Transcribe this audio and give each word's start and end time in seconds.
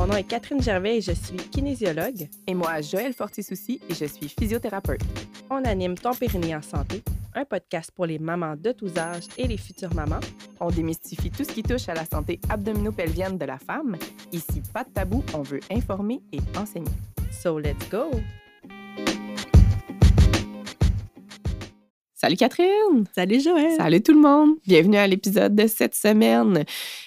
Mon 0.00 0.06
nom 0.06 0.16
est 0.16 0.24
Catherine 0.24 0.62
Gervais 0.62 0.96
et 0.96 1.00
je 1.02 1.12
suis 1.12 1.36
kinésiologue. 1.36 2.26
Et 2.46 2.54
moi, 2.54 2.80
Joël 2.80 3.12
Fortisouci 3.12 3.82
et 3.86 3.92
je 3.92 4.06
suis 4.06 4.30
physiothérapeute. 4.30 5.02
On 5.50 5.62
anime 5.62 5.94
Ton 5.94 6.14
Périnée 6.14 6.56
en 6.56 6.62
santé, 6.62 7.02
un 7.34 7.44
podcast 7.44 7.90
pour 7.94 8.06
les 8.06 8.18
mamans 8.18 8.56
de 8.56 8.72
tous 8.72 8.96
âges 8.96 9.26
et 9.36 9.46
les 9.46 9.58
futures 9.58 9.92
mamans. 9.92 10.20
On 10.58 10.70
démystifie 10.70 11.30
tout 11.30 11.44
ce 11.44 11.52
qui 11.52 11.62
touche 11.62 11.86
à 11.90 11.92
la 11.92 12.06
santé 12.06 12.40
abdominopelvienne 12.48 13.36
de 13.36 13.44
la 13.44 13.58
femme. 13.58 13.98
Ici, 14.32 14.62
pas 14.72 14.84
de 14.84 14.88
tabou, 14.88 15.22
on 15.34 15.42
veut 15.42 15.60
informer 15.70 16.22
et 16.32 16.40
enseigner. 16.56 16.88
So 17.30 17.58
let's 17.58 17.86
go! 17.90 18.10
Salut 22.14 22.36
Catherine! 22.36 23.04
Salut 23.14 23.40
Joël! 23.42 23.76
Salut 23.76 24.02
tout 24.02 24.14
le 24.14 24.20
monde! 24.20 24.56
Bienvenue 24.66 24.96
à 24.96 25.06
l'épisode 25.06 25.54
de 25.54 25.66
cette 25.66 25.94
semaine. 25.94 26.64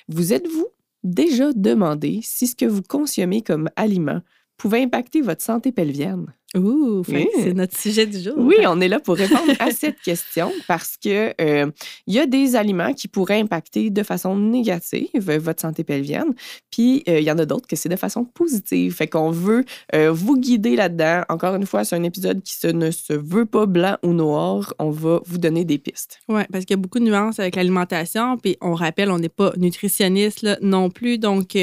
Vous 0.08 0.32
êtes-vous 0.32 0.68
déjà 1.04 1.52
demandé 1.54 2.20
si 2.24 2.48
ce 2.48 2.56
que 2.56 2.66
vous 2.66 2.82
consommez 2.84 3.42
comme 3.42 3.70
aliment 3.76 4.22
pouvait 4.58 4.84
impacter 4.84 5.22
votre 5.22 5.42
santé 5.44 5.72
pelvienne? 5.72 6.34
Ouh, 6.56 7.04
c'est 7.04 7.54
notre 7.56 7.76
sujet 7.76 8.06
du 8.06 8.20
jour. 8.20 8.36
Oui, 8.38 8.58
on 8.68 8.80
est 8.80 8.88
là 8.88 9.00
pour 9.00 9.16
répondre 9.16 9.54
à 9.60 9.72
cette 9.72 10.00
question 10.02 10.52
parce 10.68 10.98
que 11.04 11.34
euh, 11.42 11.72
il 12.06 12.14
y 12.14 12.20
a 12.20 12.28
des 12.28 12.56
aliments 12.56 12.94
qui 12.94 13.08
pourraient 13.08 13.40
impacter 13.40 13.90
de 13.90 14.04
façon 14.04 14.38
négative 14.38 15.10
votre 15.16 15.62
santé 15.62 15.84
pelvienne, 15.84 16.36
puis 16.70 17.04
euh, 17.10 17.20
il 17.20 17.26
y 17.26 17.32
en 17.32 17.40
a 17.40 17.46
d'autres 17.46 17.66
que 17.68 17.76
c'est 17.76 17.90
de 17.90 17.96
façon 17.96 18.24
positive. 18.24 18.94
Fait 18.94 19.08
qu'on 19.08 19.32
veut 19.32 19.66
euh, 19.96 20.12
vous 20.12 20.38
guider 20.38 20.76
là-dedans. 20.76 21.24
Encore 21.28 21.56
une 21.56 21.66
fois, 21.66 21.86
c'est 21.86 21.96
un 21.96 22.04
épisode 22.04 22.44
qui 22.44 22.54
se, 22.54 22.68
ne 22.68 22.92
se 22.92 23.14
veut 23.14 23.48
pas 23.48 23.66
blanc 23.66 23.98
ou 24.04 24.14
noir. 24.14 24.76
On 24.78 24.92
va 24.92 25.22
vous 25.26 25.40
donner 25.40 25.66
des 25.66 25.80
pistes. 25.80 26.20
Oui, 26.30 26.42
parce 26.52 26.66
qu'il 26.66 26.76
y 26.76 26.80
a 26.80 26.82
beaucoup 26.82 27.00
de 27.00 27.06
nuances 27.06 27.40
avec 27.40 27.56
l'alimentation. 27.56 28.38
Puis 28.38 28.58
on 28.62 28.76
rappelle, 28.76 29.10
on 29.10 29.18
n'est 29.18 29.28
pas 29.28 29.54
nutritionniste 29.58 30.44
là, 30.44 30.58
non 30.62 30.92
plus. 30.92 31.18
Donc, 31.18 31.58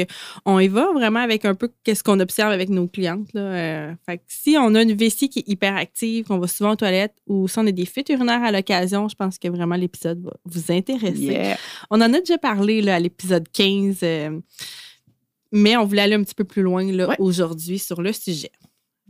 on 0.45 0.59
y 0.59 0.67
va 0.67 0.91
vraiment 0.91 1.21
avec 1.21 1.45
un 1.45 1.55
peu 1.55 1.69
qu'est-ce 1.85 2.03
qu'on 2.03 2.19
observe 2.19 2.51
avec 2.51 2.67
nos 2.67 2.87
clientes. 2.87 3.29
Là. 3.33 3.95
fait 4.05 4.17
que 4.17 4.23
si 4.27 4.57
on 4.59 4.75
a 4.75 4.80
une 4.81 4.93
vessie 4.93 5.29
qui 5.29 5.39
est 5.39 5.47
hyper 5.47 5.75
active, 5.75 6.25
qu'on 6.25 6.37
va 6.37 6.47
souvent 6.47 6.71
aux 6.71 6.75
toilettes, 6.75 7.15
ou 7.27 7.47
si 7.47 7.59
on 7.59 7.67
a 7.67 7.71
des 7.71 7.85
fuites 7.85 8.09
urinaires 8.09 8.43
à 8.43 8.51
l'occasion, 8.51 9.07
je 9.07 9.15
pense 9.15 9.37
que 9.37 9.47
vraiment 9.47 9.75
l'épisode 9.75 10.23
va 10.23 10.33
vous 10.45 10.71
intéresser. 10.71 11.55
On 11.89 11.97
en 12.01 12.13
a 12.13 12.19
déjà 12.19 12.37
parlé 12.37 12.81
là, 12.81 12.95
à 12.95 12.99
l'épisode 12.99 13.47
15, 13.51 13.99
euh, 14.03 14.39
mais 15.51 15.77
on 15.77 15.85
voulait 15.85 16.01
aller 16.01 16.15
un 16.15 16.23
petit 16.23 16.35
peu 16.35 16.43
plus 16.43 16.61
loin 16.61 16.85
aujourd'hui 17.19 17.79
sur 17.79 18.01
le 18.01 18.13
sujet. 18.13 18.51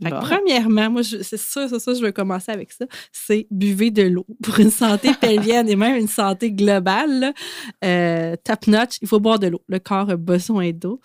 Premièrement, 0.00 0.90
moi, 0.90 1.02
c'est 1.04 1.22
ça, 1.36 1.68
c'est 1.68 1.78
ça, 1.78 1.94
je 1.94 2.00
veux 2.00 2.12
commencer 2.12 2.50
avec 2.50 2.72
ça. 2.72 2.86
C'est 3.12 3.46
buvez 3.50 3.90
de 3.90 4.02
l'eau 4.02 4.26
pour 4.42 4.58
une 4.58 4.70
santé 4.70 5.12
pelvienne 5.20 5.68
et 5.68 5.76
même 5.76 5.96
une 5.96 6.08
santé 6.08 6.50
globale. 6.50 7.32
Euh, 7.84 8.36
top 8.42 8.66
notch, 8.66 8.96
il 9.00 9.08
faut 9.08 9.20
boire 9.20 9.38
de 9.38 9.48
l'eau. 9.48 9.62
Le 9.68 9.78
corps 9.78 10.10
a 10.10 10.16
besoin 10.16 10.70
d'eau. 10.72 11.00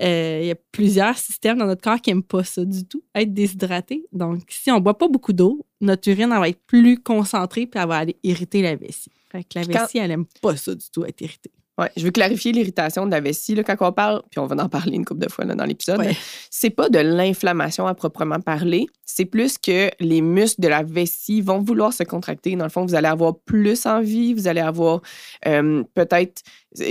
Euh, 0.00 0.38
il 0.42 0.46
y 0.46 0.50
a 0.50 0.56
plusieurs 0.72 1.18
systèmes 1.18 1.58
dans 1.58 1.66
notre 1.66 1.82
corps 1.82 2.00
qui 2.00 2.10
n'aiment 2.10 2.22
pas 2.22 2.44
ça 2.44 2.64
du 2.64 2.84
tout, 2.84 3.02
être 3.14 3.32
déshydraté. 3.32 4.06
Donc, 4.12 4.42
si 4.48 4.70
on 4.70 4.76
ne 4.76 4.80
boit 4.80 4.96
pas 4.96 5.08
beaucoup 5.08 5.32
d'eau, 5.32 5.66
notre 5.80 6.08
urine 6.10 6.30
va 6.30 6.48
être 6.48 6.64
plus 6.66 6.98
concentrée 6.98 7.66
puis 7.66 7.80
elle 7.80 7.88
va 7.88 7.98
aller 7.98 8.16
irriter 8.22 8.62
la 8.62 8.74
vessie. 8.74 9.10
Fait 9.30 9.44
que 9.44 9.58
la 9.58 9.64
vessie, 9.64 9.98
elle 9.98 10.08
n'aime 10.08 10.26
pas 10.40 10.56
ça 10.56 10.74
du 10.74 10.90
tout, 10.90 11.04
être 11.04 11.20
irritée. 11.20 11.52
Ouais, 11.78 11.90
je 11.96 12.04
veux 12.04 12.10
clarifier 12.10 12.52
l'irritation 12.52 13.06
de 13.06 13.10
la 13.10 13.20
vessie. 13.20 13.54
Là, 13.54 13.64
quand 13.64 13.76
on 13.80 13.92
parle, 13.92 14.22
puis 14.30 14.38
on 14.38 14.46
va 14.46 14.62
en 14.62 14.68
parler 14.68 14.94
une 14.94 15.06
couple 15.06 15.24
de 15.24 15.30
fois 15.30 15.46
là, 15.46 15.54
dans 15.54 15.64
l'épisode, 15.64 16.02
Ce 16.04 16.16
c'est 16.50 16.70
pas 16.70 16.90
de 16.90 16.98
l'inflammation 16.98 17.86
à 17.86 17.94
proprement 17.94 18.40
parler. 18.40 18.86
C'est 19.06 19.24
plus 19.24 19.56
que 19.56 19.90
les 19.98 20.20
muscles 20.20 20.60
de 20.60 20.68
la 20.68 20.82
vessie 20.82 21.40
vont 21.40 21.60
vouloir 21.60 21.94
se 21.94 22.02
contracter. 22.02 22.56
Dans 22.56 22.64
le 22.64 22.70
fond, 22.70 22.84
vous 22.84 22.94
allez 22.94 23.08
avoir 23.08 23.38
plus 23.38 23.86
envie, 23.86 24.34
vous 24.34 24.48
allez 24.48 24.60
avoir 24.60 25.00
euh, 25.46 25.82
peut-être, 25.94 26.42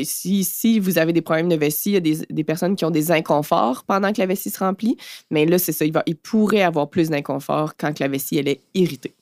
si, 0.04 0.44
si 0.44 0.80
vous 0.80 0.98
avez 0.98 1.14
des 1.14 1.22
problèmes 1.22 1.50
de 1.50 1.56
vessie, 1.56 1.92
il 1.92 1.94
y 1.94 1.98
a 1.98 2.00
des, 2.00 2.26
des, 2.30 2.44
personnes 2.44 2.76
qui 2.76 2.84
ont 2.84 2.92
des 2.92 3.12
inconforts 3.12 3.84
pendant 3.84 4.12
que 4.12 4.20
la 4.20 4.26
vessie 4.26 4.50
se 4.50 4.60
remplit. 4.60 4.98
Mais 5.30 5.46
là, 5.46 5.60
c'est 5.60 5.74
ça, 5.74 5.86
il, 5.86 5.94
va, 5.94 6.02
il 6.08 6.16
pourrait 6.16 6.64
avoir 6.64 6.90
plus 6.90 7.10
d'inconfort 7.10 7.74
quand 7.78 8.00
la 8.00 8.08
vessie 8.08 8.38
elle 8.38 8.48
est 8.48 8.62
irritée. 8.74 9.14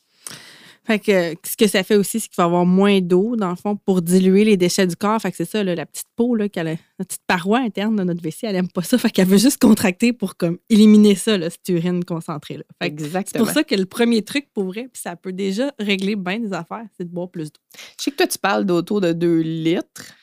Fait 0.90 0.98
que 0.98 1.36
ce 1.48 1.56
que 1.56 1.68
ça 1.68 1.84
fait 1.84 1.98
aussi, 1.98 2.20
c'est 2.20 2.30
qu'il 2.30 2.38
va 2.38 2.46
y 2.46 2.48
avoir 2.48 2.66
moins 2.66 3.00
d'eau, 3.00 3.36
dans 3.36 3.52
le 3.52 3.56
fond, 3.56 3.76
pour 3.76 4.02
diluer 4.02 4.44
les 4.44 4.58
déchets 4.58 4.88
du 4.88 4.96
corps. 4.96 5.22
Fait 5.22 5.30
que 5.30 5.38
c'est 5.38 5.46
ça, 5.46 5.64
la 5.64 5.86
petite 5.86 6.08
peau, 6.16 6.34
là, 6.34 6.48
la, 6.56 6.78
petite 6.98 7.22
paroi 7.28 7.60
interne 7.60 7.96
de 7.96 8.04
notre 8.04 8.24
vessie, 8.24 8.48
elle 8.48 8.54
n'aime 8.54 8.70
pas 8.70 8.82
ça. 8.82 8.98
Fait 8.98 9.12
qu'elle 9.12 9.28
veut 9.28 9.38
juste 9.38 9.62
contracter 9.62 10.14
pour 10.14 10.36
comme 10.36 10.58
éliminer 10.68 11.14
ça, 11.14 11.38
là, 11.38 11.52
cette 11.52 11.70
urine 11.70 12.04
concentrée. 12.04 12.58
Là. 12.58 12.64
Exactement. 12.82 13.24
C'est 13.32 13.38
pour 13.38 13.54
ça 13.54 13.64
que 13.64 13.76
le 13.76 13.86
premier 13.86 14.24
truc 14.24 14.48
pour 14.52 14.64
vrai, 14.64 14.90
puis 14.92 15.00
ça 15.00 15.16
peut 15.16 15.32
déjà 15.32 15.72
régler 15.78 16.16
bien 16.16 16.40
des 16.40 16.54
affaires, 16.54 16.88
c'est 16.98 17.04
de 17.04 17.14
boire 17.14 17.30
plus 17.30 17.52
d'eau. 17.52 17.60
Je 18.00 18.06
sais 18.06 18.10
que 18.10 18.16
toi, 18.16 18.26
tu 18.26 18.40
parles 18.40 18.66
d'autour 18.66 19.00
de 19.00 19.14
2 19.14 19.42
litres. 19.42 20.16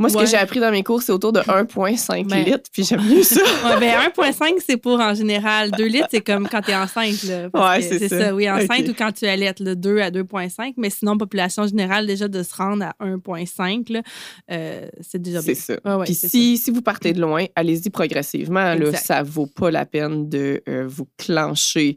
Moi, 0.00 0.08
ce 0.08 0.16
que 0.16 0.26
j'ai 0.26 0.38
appris 0.38 0.60
dans 0.60 0.70
mes 0.70 0.82
cours, 0.82 1.02
c'est 1.02 1.12
autour 1.12 1.30
de 1.32 1.40
1,5 1.40 2.26
ben, 2.26 2.42
litres, 2.42 2.70
puis 2.72 2.84
j'aime 2.84 3.04
mieux 3.06 3.22
ça. 3.22 3.40
ouais, 3.66 3.78
ben 3.78 4.10
1,5, 4.16 4.54
c'est 4.66 4.78
pour 4.78 4.98
en 4.98 5.12
général. 5.12 5.70
2 5.72 5.84
litres, 5.84 6.08
c'est 6.10 6.22
comme 6.22 6.48
quand 6.48 6.62
tu 6.62 6.70
es 6.70 6.74
enceinte. 6.74 7.22
Là, 7.24 7.48
ouais, 7.52 7.82
c'est 7.82 8.08
ça. 8.08 8.34
Oui, 8.34 8.50
enceinte 8.50 8.88
ou 8.88 8.94
quand 8.94 9.12
tu 9.12 9.26
allaites, 9.26 9.60
le 9.60 9.76
2 9.76 9.98
à 9.98 10.10
2,5. 10.10 10.72
Mais 10.78 10.88
sinon, 10.88 11.18
population 11.18 11.66
générale, 11.66 12.06
déjà 12.06 12.28
de 12.28 12.42
se 12.42 12.54
rendre 12.54 12.84
à 12.84 13.04
1,5, 13.04 14.02
euh, 14.50 14.88
c'est 15.02 15.20
déjà 15.20 15.42
bien. 15.42 15.54
C'est 15.54 15.76
ça. 15.84 15.98
puis 16.04 16.14
si, 16.14 16.56
si 16.56 16.70
vous 16.70 16.80
partez 16.80 17.12
de 17.12 17.20
loin, 17.20 17.44
allez-y 17.54 17.90
progressivement. 17.90 18.74
Là, 18.74 18.94
ça 18.94 19.22
vaut 19.22 19.46
pas 19.46 19.70
la 19.70 19.84
peine 19.84 20.30
de 20.30 20.62
euh, 20.66 20.86
vous 20.88 21.08
clencher 21.18 21.96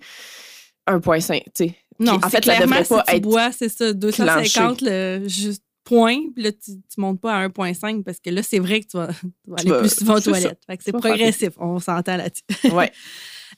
1,5. 0.90 1.74
Non, 2.00 2.20
en 2.22 2.30
fait, 2.30 2.42
clairement, 2.42 2.76
ça 2.76 2.82
devrait 2.82 3.04
pas 3.04 3.04
si 3.08 3.16
tu 3.16 3.22
bois, 3.22 3.52
c'est 3.52 3.70
ça, 3.70 3.94
250, 3.94 4.82
le, 4.82 5.24
juste 5.28 5.64
point, 5.84 6.18
puis 6.34 6.44
là, 6.44 6.52
tu 6.52 6.72
ne 6.72 7.02
montes 7.02 7.22
pas 7.22 7.36
à 7.36 7.48
1,5 7.48 8.04
parce 8.04 8.20
que 8.20 8.30
là, 8.30 8.42
c'est 8.44 8.60
vrai 8.60 8.82
que 8.82 8.88
tu 8.88 8.98
vas, 8.98 9.10
aller 9.58 9.80
plus 9.80 9.96
souvent 9.96 10.16
aux 10.16 10.22
toilettes. 10.22 10.60
c'est 10.80 10.92
progressif, 10.92 11.52
on 11.58 11.80
s'entend 11.80 12.18
là-dessus. 12.18 12.44
Ouais. 12.74 12.92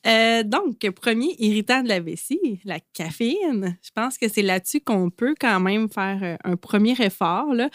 Euh, 0.05 0.43
donc, 0.43 0.77
premier 0.91 1.35
irritant 1.39 1.81
de 1.81 1.87
la 1.87 1.99
vessie, 1.99 2.59
la 2.65 2.79
caféine. 2.93 3.77
Je 3.81 3.91
pense 3.95 4.17
que 4.17 4.27
c'est 4.27 4.41
là-dessus 4.41 4.81
qu'on 4.81 5.09
peut 5.09 5.35
quand 5.39 5.59
même 5.59 5.89
faire 5.89 6.19
euh, 6.21 6.35
un 6.43 6.57
premier 6.57 6.95
effort. 6.99 7.53
Là. 7.53 7.69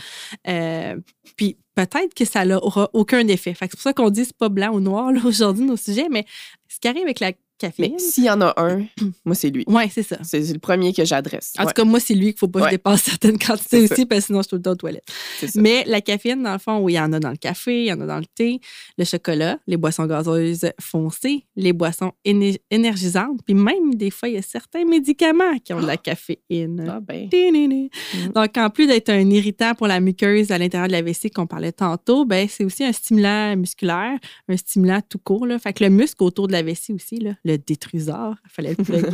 Euh, 0.47 0.97
puis 1.37 1.57
peut-être 1.75 2.15
que 2.15 2.25
ça 2.25 2.45
n'aura 2.45 2.91
aucun 2.93 3.27
effet. 3.29 3.55
c'est 3.59 3.71
pour 3.71 3.81
ça 3.81 3.93
qu'on 3.93 4.11
dit 4.11 4.25
c'est 4.25 4.37
pas 4.37 4.49
blanc 4.49 4.75
ou 4.75 4.81
noir 4.81 5.13
aujourd'hui 5.25 5.65
nos 5.65 5.77
sujets, 5.77 6.09
mais 6.11 6.25
ce 6.69 6.79
qui 6.79 6.89
arrive 6.89 7.03
avec 7.03 7.21
la 7.21 7.33
mais 7.79 7.95
s'il 7.99 8.25
y 8.25 8.31
en 8.31 8.41
a 8.41 8.55
un, 8.57 8.87
moi, 9.25 9.35
c'est 9.35 9.51
lui. 9.51 9.65
Oui, 9.67 9.85
c'est 9.91 10.03
ça. 10.03 10.19
C'est 10.23 10.53
le 10.53 10.59
premier 10.59 10.93
que 10.93 11.05
j'adresse. 11.05 11.53
En 11.59 11.67
tout 11.67 11.73
cas, 11.73 11.85
moi, 11.85 12.01
c'est 12.01 12.15
lui 12.15 12.27
qu'il 12.27 12.35
ne 12.35 12.39
faut 12.39 12.49
pas 12.49 12.61
que 12.61 12.67
je 12.67 12.71
dépasse 12.71 13.03
certaines 13.03 13.39
quantités 13.47 13.81
aussi, 13.81 14.07
parce 14.07 14.23
que 14.23 14.27
sinon, 14.27 14.39
je 14.41 14.43
suis 14.45 14.51
tout 14.51 14.57
le 14.57 14.63
temps 14.63 14.73
aux 14.73 14.77
toilettes. 14.77 15.07
Mais 15.55 15.85
la 15.87 16.01
caféine, 16.01 16.43
dans 16.43 16.53
le 16.53 16.59
fond, 16.59 16.79
oui, 16.79 16.95
il 16.95 16.97
y 16.97 17.01
en 17.01 17.13
a 17.13 17.21
dans 17.21 17.31
le 17.31 17.37
café, 17.37 17.83
il 17.83 17.87
y 17.87 17.93
en 17.93 18.01
a 18.01 18.07
dans 18.07 18.19
le 18.19 18.27
thé, 18.27 18.61
le 18.99 19.05
chocolat, 19.05 19.59
les 19.67 19.77
boissons 19.77 20.07
gazeuses 20.07 20.71
foncées, 20.81 21.45
les 21.57 21.73
boissons 21.73 22.13
énergisantes, 22.25 23.41
puis 23.45 23.55
même, 23.55 23.95
des 23.95 24.11
fois, 24.11 24.29
il 24.29 24.35
y 24.35 24.39
a 24.39 24.43
certains 24.43 24.85
médicaments 24.85 25.59
qui 25.65 25.73
ont 25.73 25.81
de 25.81 25.87
la 25.87 25.97
caféine. 25.97 26.87
Ah 26.89 27.01
ben. 27.01 27.29
Mm. 27.33 27.89
Donc, 28.35 28.57
en 28.57 28.71
plus 28.71 28.87
d'être 28.87 29.11
un 29.11 29.31
irritant 29.31 29.75
pour 29.75 29.87
la 29.87 30.01
muqueuse 30.01 30.51
à 30.51 30.59
l'intérieur 30.59 30.89
de 30.89 30.93
la 30.93 31.03
vessie 31.03 31.31
qu'on 31.31 31.47
parlait 31.47 31.73
tantôt, 31.73 32.25
ben, 32.25 32.47
c'est 32.49 32.65
aussi 32.65 32.85
un 32.85 32.93
stimulant 32.93 33.57
musculaire, 33.57 34.19
un 34.49 34.57
stimulant 34.57 35.01
tout 35.09 35.19
court. 35.19 35.47
Là. 35.47 35.59
Fait 35.59 35.73
que 35.73 35.85
le 35.85 35.91
muscle 35.91 36.23
autour 36.23 36.47
de 36.47 36.53
la 36.53 36.63
vessie 36.63 36.93
aussi, 36.93 37.17
là, 37.17 37.33
le 37.45 37.50
détruseur, 37.59 38.37
il 38.45 38.51
fallait 38.53 38.75
le 38.79 39.09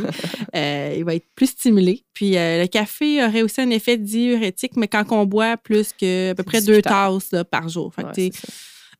euh, 0.55 0.95
il 0.97 1.03
va 1.03 1.15
être 1.15 1.27
plus 1.35 1.47
stimulé. 1.47 2.03
Puis 2.13 2.37
euh, 2.37 2.61
le 2.61 2.67
café 2.67 3.23
aurait 3.23 3.41
aussi 3.41 3.61
un 3.61 3.69
effet 3.69 3.97
diurétique, 3.97 4.75
mais 4.75 4.87
quand 4.87 5.05
on 5.11 5.25
boit 5.25 5.57
plus 5.57 5.93
que 5.93 6.31
à 6.31 6.35
peu 6.35 6.43
près 6.43 6.61
deux 6.61 6.81
tasses 6.81 7.33
par 7.51 7.69
jour. 7.69 7.93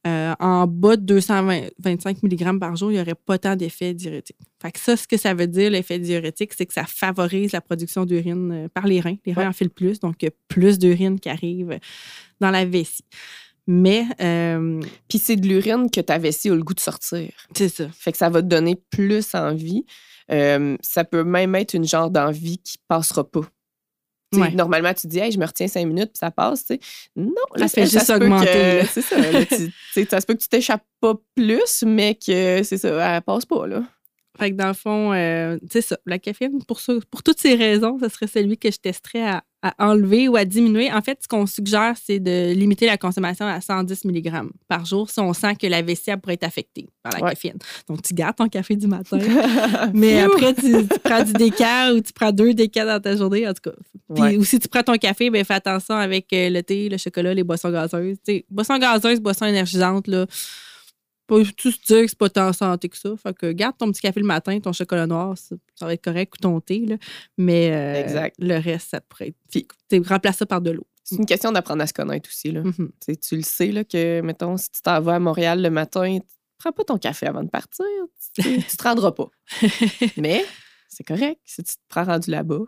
Euh, 0.06 0.34
en 0.40 0.68
bas 0.68 0.96
de 0.96 1.02
225 1.02 2.24
mg 2.24 2.60
par 2.60 2.76
jour, 2.76 2.92
il 2.92 2.96
n'y 2.96 3.02
aurait 3.02 3.16
pas 3.16 3.38
tant 3.38 3.56
d'effet 3.56 3.94
diurétique. 3.94 4.38
Fait 4.62 4.72
que 4.72 4.80
ça, 4.80 4.96
ce 4.96 5.06
que 5.06 5.18
ça 5.18 5.34
veut 5.34 5.48
dire, 5.48 5.72
l'effet 5.72 6.00
diurétique, 6.00 6.54
c'est 6.56 6.66
que 6.66 6.74
ça 6.74 6.86
favorise 6.86 7.52
la 7.52 7.62
production 7.62 8.06
d'urine 8.06 8.70
par 8.74 8.88
les 8.88 9.02
reins. 9.02 9.18
Les 9.26 9.34
reins 9.34 9.50
en 9.50 9.54
filent 9.54 9.70
plus, 9.70 10.00
donc 10.00 10.16
il 10.22 10.26
y 10.26 10.28
a 10.30 10.32
plus 10.48 10.78
d'urine 10.80 11.20
qui 11.20 11.30
arrive 11.30 11.80
dans 12.40 12.52
la 12.52 12.64
vessie. 12.64 13.04
Mais. 13.68 14.06
Euh, 14.22 14.82
Puis 15.10 15.20
c'est 15.20 15.36
de 15.36 15.48
l'urine 15.48 15.92
que 15.92 16.02
ta 16.02 16.18
vessie 16.18 16.50
a 16.50 16.56
le 16.56 16.64
goût 16.64 16.74
de 16.74 16.80
sortir. 16.80 17.30
C'est 17.56 17.70
ça. 17.70 17.88
Fait 17.92 18.12
que 18.12 18.18
ça 18.18 18.30
va 18.30 18.42
te 18.42 18.48
donner 18.48 18.76
plus 18.90 19.36
envie. 19.36 19.86
Euh, 20.32 20.78
ça 20.82 21.04
peut 21.04 21.24
même 21.24 21.56
être 21.56 21.74
une 21.74 21.86
genre 21.86 22.10
d'envie 22.10 22.58
qui 22.58 22.78
passera 22.88 23.24
pas. 23.30 23.42
Normalement, 24.34 24.94
tu 24.94 25.08
dis, 25.08 25.20
hey, 25.20 25.32
je 25.32 25.40
me 25.40 25.46
retiens 25.46 25.68
cinq 25.68 25.86
minutes, 25.86 26.12
puis 26.12 26.20
ça 26.20 26.32
passe. 26.32 26.66
Non, 27.16 27.32
ça 27.56 27.68
fait 27.70 27.88
juste 27.88 28.10
augmenter. 28.10 28.84
C'est 28.92 29.02
ça. 29.02 29.16
ça 30.10 30.22
se 30.22 30.26
peut 30.26 30.34
que 30.34 30.42
tu 30.42 30.50
t'échappes 30.50 30.86
pas 31.00 31.16
plus, 31.34 31.84
mais 31.86 32.16
que 32.16 32.62
c'est 32.64 32.78
ça, 32.78 33.16
elle 33.16 33.22
passe 33.22 33.46
pas. 33.46 33.68
Là. 33.68 33.84
Fait 34.38 34.52
que 34.52 34.56
dans 34.56 34.68
le 34.68 34.74
fond, 34.74 35.14
euh, 35.14 35.58
c'est 35.70 35.82
ça. 35.82 35.98
La 36.06 36.20
caféine, 36.20 36.64
pour, 36.68 36.80
ça, 36.80 36.94
pour 37.10 37.24
toutes 37.24 37.40
ces 37.40 37.56
raisons, 37.56 37.98
ce 38.02 38.10
serait 38.10 38.28
celui 38.28 38.58
que 38.58 38.70
je 38.70 38.78
testerais 38.78 39.28
à, 39.28 39.44
enlever 39.80 40.28
ou 40.30 40.38
à 40.38 40.46
diminuer. 40.46 40.94
En 40.94 41.02
fait, 41.02 41.20
ce 41.22 41.28
qu'on 41.28 41.46
suggère, 41.46 41.96
c'est 42.02 42.20
de 42.20 42.54
limiter 42.54 42.86
la 42.86 42.98
consommation 42.98 43.46
à 43.46 43.60
110 43.60 44.06
mg 44.06 44.50
par 44.68 44.86
jour 44.86 45.10
si 45.10 45.20
on 45.20 45.34
sent 45.34 45.56
que 45.56 45.68
la 45.68 45.82
vessie 45.82 46.12
pourrait 46.22 46.36
être 46.36 46.46
affectée 46.46 46.88
par 47.04 47.20
la 47.20 47.30
caféine. 47.32 47.58
Donc, 47.90 48.02
tu 48.02 48.14
gardes 48.14 48.36
ton 48.36 48.48
café 48.48 48.76
du 48.76 48.88
matin, 48.88 49.18
mais 49.94 50.22
après, 50.22 50.54
tu, 50.54 50.86
prends 51.04 51.24
du 51.24 51.34
déca 51.34 51.94
ou 51.94 52.00
tu 52.00 52.14
prends 52.14 52.32
deux 52.32 52.54
déca 52.54 52.86
dans 52.86 53.02
ta 53.02 53.18
journée, 53.18 53.48
en 53.48 53.54
tout 53.54 53.70
cas. 53.72 53.76
Puis, 54.16 54.38
Ou 54.38 54.46
si 54.46 54.60
tu 54.60 54.70
prends 54.70 54.84
ton 54.84 54.96
café, 54.96 55.30
ben, 55.30 55.44
fais 55.44 55.56
attention 55.56 55.96
avec 55.96 56.32
euh, 56.32 56.50
le 56.50 56.62
thé, 56.62 56.88
le 56.88 56.98
chocolat, 56.98 57.34
les 57.34 57.44
boissons 57.44 57.72
gazeuses. 57.72 58.18
T'sais, 58.24 58.46
boissons 58.50 58.78
gazeuses, 58.78 59.20
boissons 59.20 59.48
énergisantes, 59.48 60.08
là 60.08 60.28
pas 61.28 61.42
tous 61.58 61.82
dire 61.82 62.02
que 62.02 62.08
c'est 62.08 62.18
pas 62.18 62.30
tant 62.30 62.54
santé 62.54 62.90
que 62.90 62.98
ça. 62.98 63.16
Fait 63.18 63.36
que 63.36 63.52
garde 63.52 63.78
ton 63.78 63.92
petit 63.92 64.02
café 64.02 64.20
le 64.20 64.26
matin, 64.26 64.60
ton 64.60 64.74
chocolat 64.74 65.08
noir, 65.08 65.38
ça, 65.38 65.56
ça 65.76 65.86
va 65.86 65.94
être 65.94 66.04
correct, 66.04 66.34
ou 66.36 66.38
ton 66.42 66.60
thé, 66.62 66.86
là. 66.86 66.96
Mais 67.38 67.72
euh, 67.72 68.02
Exact. 68.02 68.36
le 68.40 68.58
reste, 68.58 68.90
ça 68.92 69.02
pourrait 69.02 69.34
être. 69.54 70.08
Remplace 70.08 70.38
ça 70.38 70.46
par 70.46 70.62
de 70.62 70.72
l'eau. 70.72 70.88
C'est 71.04 71.16
une 71.16 71.26
question 71.26 71.52
d'apprendre 71.52 71.82
à 71.84 71.88
se 71.88 71.94
connaître 71.94 72.30
aussi. 72.30 72.52
Là. 72.52 72.64
Mhm. 72.64 72.92
Tu 73.22 73.36
le 73.38 73.42
sais 73.42 73.72
là, 73.72 73.84
que, 73.86 74.20
mettons, 74.22 74.58
si 74.58 74.70
tu 74.72 74.82
t'en 74.82 75.00
vas 75.00 75.16
à 75.16 75.20
Montréal 75.20 75.62
le 75.62 75.70
matin, 75.70 76.18
prends 76.58 76.74
pas 76.74 76.84
ton 76.84 76.98
café 76.98 77.28
avant 77.28 77.44
de 77.44 77.50
partir. 77.50 77.86
Tu 78.34 78.42
te 78.78 78.84
rendras 78.84 79.12
pas. 79.14 79.30
Mais 80.18 80.44
c'est 80.90 81.06
correct 81.06 81.40
si 81.46 81.64
tu 81.64 81.76
te 81.76 81.82
prends 81.88 82.04
rendu 82.04 82.32
là-bas. 82.32 82.60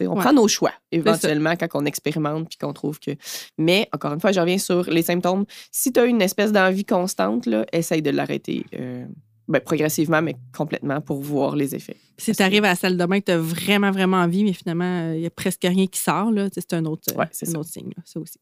On 0.00 0.14
Ouais. 0.16 0.20
prend 0.20 0.32
nos 0.32 0.48
choix 0.48 0.72
éventuellement 0.90 1.54
quand 1.56 1.68
on 1.74 1.84
expérimente 1.84 2.48
puis 2.48 2.58
qu'on 2.58 2.72
trouve 2.72 2.98
que. 2.98 3.12
Mais 3.58 3.88
encore 3.92 4.12
une 4.12 4.20
fois, 4.20 4.32
je 4.32 4.40
reviens 4.40 4.58
sur 4.58 4.84
les 4.90 5.02
symptômes. 5.02 5.44
Si 5.70 5.92
tu 5.92 6.00
as 6.00 6.04
une 6.06 6.22
espèce 6.22 6.50
d'envie 6.52 6.84
constante, 6.84 7.46
là, 7.46 7.64
essaye 7.72 8.02
de 8.02 8.10
l'arrêter 8.10 8.64
euh, 8.74 9.04
ben, 9.48 9.60
progressivement, 9.60 10.22
mais 10.22 10.36
complètement 10.56 11.00
pour 11.00 11.20
voir 11.20 11.56
les 11.56 11.74
effets. 11.74 11.96
Si 12.16 12.32
tu 12.32 12.42
arrives 12.42 12.64
à 12.64 12.68
la 12.68 12.76
salle 12.76 12.96
de 12.96 13.04
bain 13.04 13.18
que 13.20 13.26
tu 13.26 13.32
as 13.32 13.38
vraiment, 13.38 13.90
vraiment 13.90 14.18
envie, 14.18 14.44
mais 14.44 14.52
finalement, 14.52 15.12
il 15.12 15.20
n'y 15.20 15.26
a 15.26 15.30
presque 15.30 15.62
rien 15.64 15.86
qui 15.86 16.00
sort, 16.00 16.30
c'est 16.52 16.72
un 16.74 16.84
autre, 16.84 17.02
euh, 17.12 17.18
Ouais, 17.18 17.26
un 17.46 17.54
autre 17.56 17.68
signe, 17.68 17.90
là, 17.96 18.02
ça 18.04 18.20
aussi. 18.20 18.38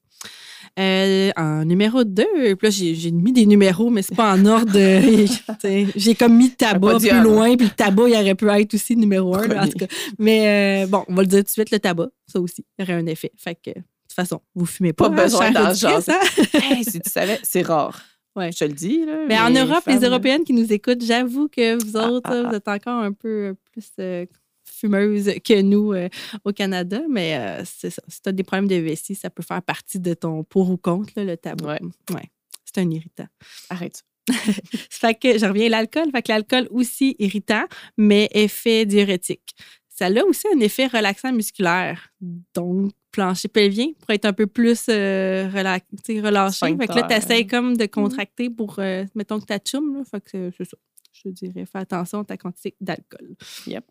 Euh, 0.79 1.31
en 1.37 1.65
numéro 1.65 2.05
2, 2.05 2.55
puis 2.57 2.69
là, 2.69 2.71
j'ai 2.71 3.11
mis 3.11 3.33
des 3.33 3.47
numéros, 3.47 3.89
mais 3.89 4.03
c'est 4.03 4.15
pas 4.15 4.35
en 4.35 4.45
ordre. 4.45 4.79
j'ai 5.97 6.15
comme 6.15 6.37
mis 6.37 6.51
tabac 6.51 6.93
pas 6.93 6.99
dit 6.99 7.09
plus 7.09 7.23
loin, 7.23 7.57
puis 7.57 7.67
le 7.67 7.73
tabac, 7.73 8.09
il 8.09 8.15
aurait 8.15 8.35
pu 8.35 8.49
être 8.51 8.75
aussi 8.75 8.95
numéro 8.97 9.35
1. 9.35 9.63
en 9.63 9.67
tout 9.67 9.79
cas. 9.79 9.87
Mais 10.19 10.85
euh, 10.85 10.87
bon, 10.87 11.05
on 11.09 11.15
va 11.15 11.23
le 11.23 11.29
dire 11.29 11.39
tout 11.39 11.45
de 11.45 11.49
suite, 11.49 11.71
le 11.71 11.79
tabac, 11.79 12.09
ça 12.27 12.41
aussi, 12.41 12.67
il 12.79 12.83
y 12.83 12.85
aurait 12.85 13.01
un 13.01 13.07
effet. 13.07 13.33
Fait 13.37 13.55
que, 13.55 13.71
de 13.71 13.75
toute 13.75 14.15
façon, 14.15 14.41
vous 14.55 14.67
fumez 14.67 14.93
pas. 14.93 15.09
Pas 15.09 15.23
hein, 15.23 15.25
besoin 15.25 15.73
jaser. 15.73 16.13
hein? 16.13 16.21
Hey, 16.53 16.85
si 16.85 17.01
tu 17.01 17.11
savais, 17.11 17.41
c'est 17.43 17.63
rare. 17.63 17.99
Ouais. 18.37 18.53
Je 18.53 18.59
te 18.59 18.65
le 18.65 18.73
dis. 18.73 19.05
Là, 19.05 19.25
Mais 19.29 19.39
en 19.39 19.51
Europe, 19.51 19.85
les 19.87 19.95
femmes, 19.95 20.05
Européennes 20.05 20.45
qui 20.45 20.53
nous 20.53 20.73
écoutent, 20.73 21.05
j'avoue 21.05 21.49
que 21.49 21.83
vous 21.83 21.97
Ah, 21.97 22.11
autres, 22.11 22.31
ah, 22.31 22.43
vous 22.49 22.55
êtes 22.55 22.69
encore 22.69 23.03
un 23.03 23.13
peu 23.13 23.55
plus 23.73 23.91
euh, 23.99 24.25
fumeuses 24.65 25.33
que 25.45 25.61
nous 25.61 25.93
euh, 25.93 26.09
au 26.45 26.53
Canada. 26.53 27.01
Mais 27.09 27.37
euh, 27.37 27.63
c'est 27.65 27.91
ça. 27.91 28.03
Si 28.09 28.23
tu 28.23 28.29
as 28.29 28.33
des 28.33 28.45
problèmes 28.45 28.69
de 28.69 28.77
vessie, 28.77 29.15
ça 29.15 29.31
peut 29.31 29.43
faire 29.43 29.63
partie 29.63 29.99
de 29.99 30.15
ton 30.15 30.45
pour 30.45 30.71
ou 30.71 30.77
contre, 30.77 31.13
là, 31.17 31.25
le 31.25 31.37
tabac. 31.37 31.67
Ouais. 31.67 31.81
Ouais. 32.15 32.31
C'est 32.65 32.81
un 32.81 32.91
irritant. 32.91 33.27
Arrête 33.69 33.97
ça. 33.97 34.03
Fait 34.91 35.15
que 35.15 35.39
je 35.39 35.47
reviens 35.47 35.67
à 35.67 35.71
l'alcool. 35.71 36.11
Fait 36.13 36.23
que 36.23 36.31
l'alcool 36.31 36.69
aussi 36.71 37.17
irritant, 37.19 37.65
mais 37.97 38.29
effet 38.33 38.87
diurétique. 38.87 39.55
Ça 40.01 40.07
a 40.07 40.25
aussi 40.25 40.47
un 40.55 40.61
effet 40.61 40.87
relaxant 40.87 41.31
musculaire. 41.33 42.09
Donc, 42.55 42.93
plancher 43.13 43.49
pelvien 43.49 43.89
pour 43.99 44.11
être 44.11 44.25
un 44.25 44.33
peu 44.33 44.47
plus 44.47 44.87
euh, 44.89 45.47
relâché. 45.53 46.67
Fait 46.77 46.87
que 46.87 46.93
là, 46.95 47.03
tu 47.03 47.15
essaies 47.15 47.47
comme 47.47 47.77
de 47.77 47.85
contracter 47.87 48.49
pour, 48.49 48.79
euh, 48.79 49.05
mettons 49.15 49.39
que 49.41 49.45
tu 49.47 49.71
chum. 49.71 49.97
Là. 49.97 50.03
Fait 50.11 50.21
que 50.23 50.51
c'est- 50.57 50.65
ça. 50.65 50.77
Je 51.13 51.23
te 51.25 51.29
dirais, 51.29 51.67
fais 51.67 51.79
attention 51.79 52.21
à 52.21 52.25
ta 52.25 52.37
quantité 52.39 52.75
d'alcool. 52.81 53.35
Yep. 53.67 53.85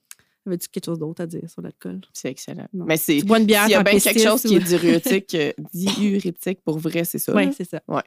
Avais-tu 0.48 0.68
quelque 0.70 0.86
chose 0.86 0.98
d'autre 0.98 1.22
à 1.22 1.28
dire 1.28 1.48
sur 1.48 1.62
l'alcool? 1.62 2.00
C'est 2.14 2.30
excellent. 2.32 2.68
Non. 2.74 2.86
Mais 2.86 2.98
c'est. 2.98 3.18
Tu 3.20 3.26
bois 3.26 3.38
une 3.40 3.46
bière, 3.46 3.64
S'il 3.66 3.72
y 3.72 3.76
a 3.76 3.84
bien 3.84 4.00
quelque 4.00 4.24
chose 4.24 4.42
qui 4.42 4.56
est 4.56 4.60
diurétique, 4.60 5.36
euh, 5.36 5.52
diurétique 5.74 6.62
pour 6.64 6.80
vrai, 6.80 7.04
c'est 7.04 7.20
ça. 7.20 7.36
Oui, 7.36 7.52
c'est 7.56 7.66
ça. 7.70 7.82
Ouais. 7.88 8.02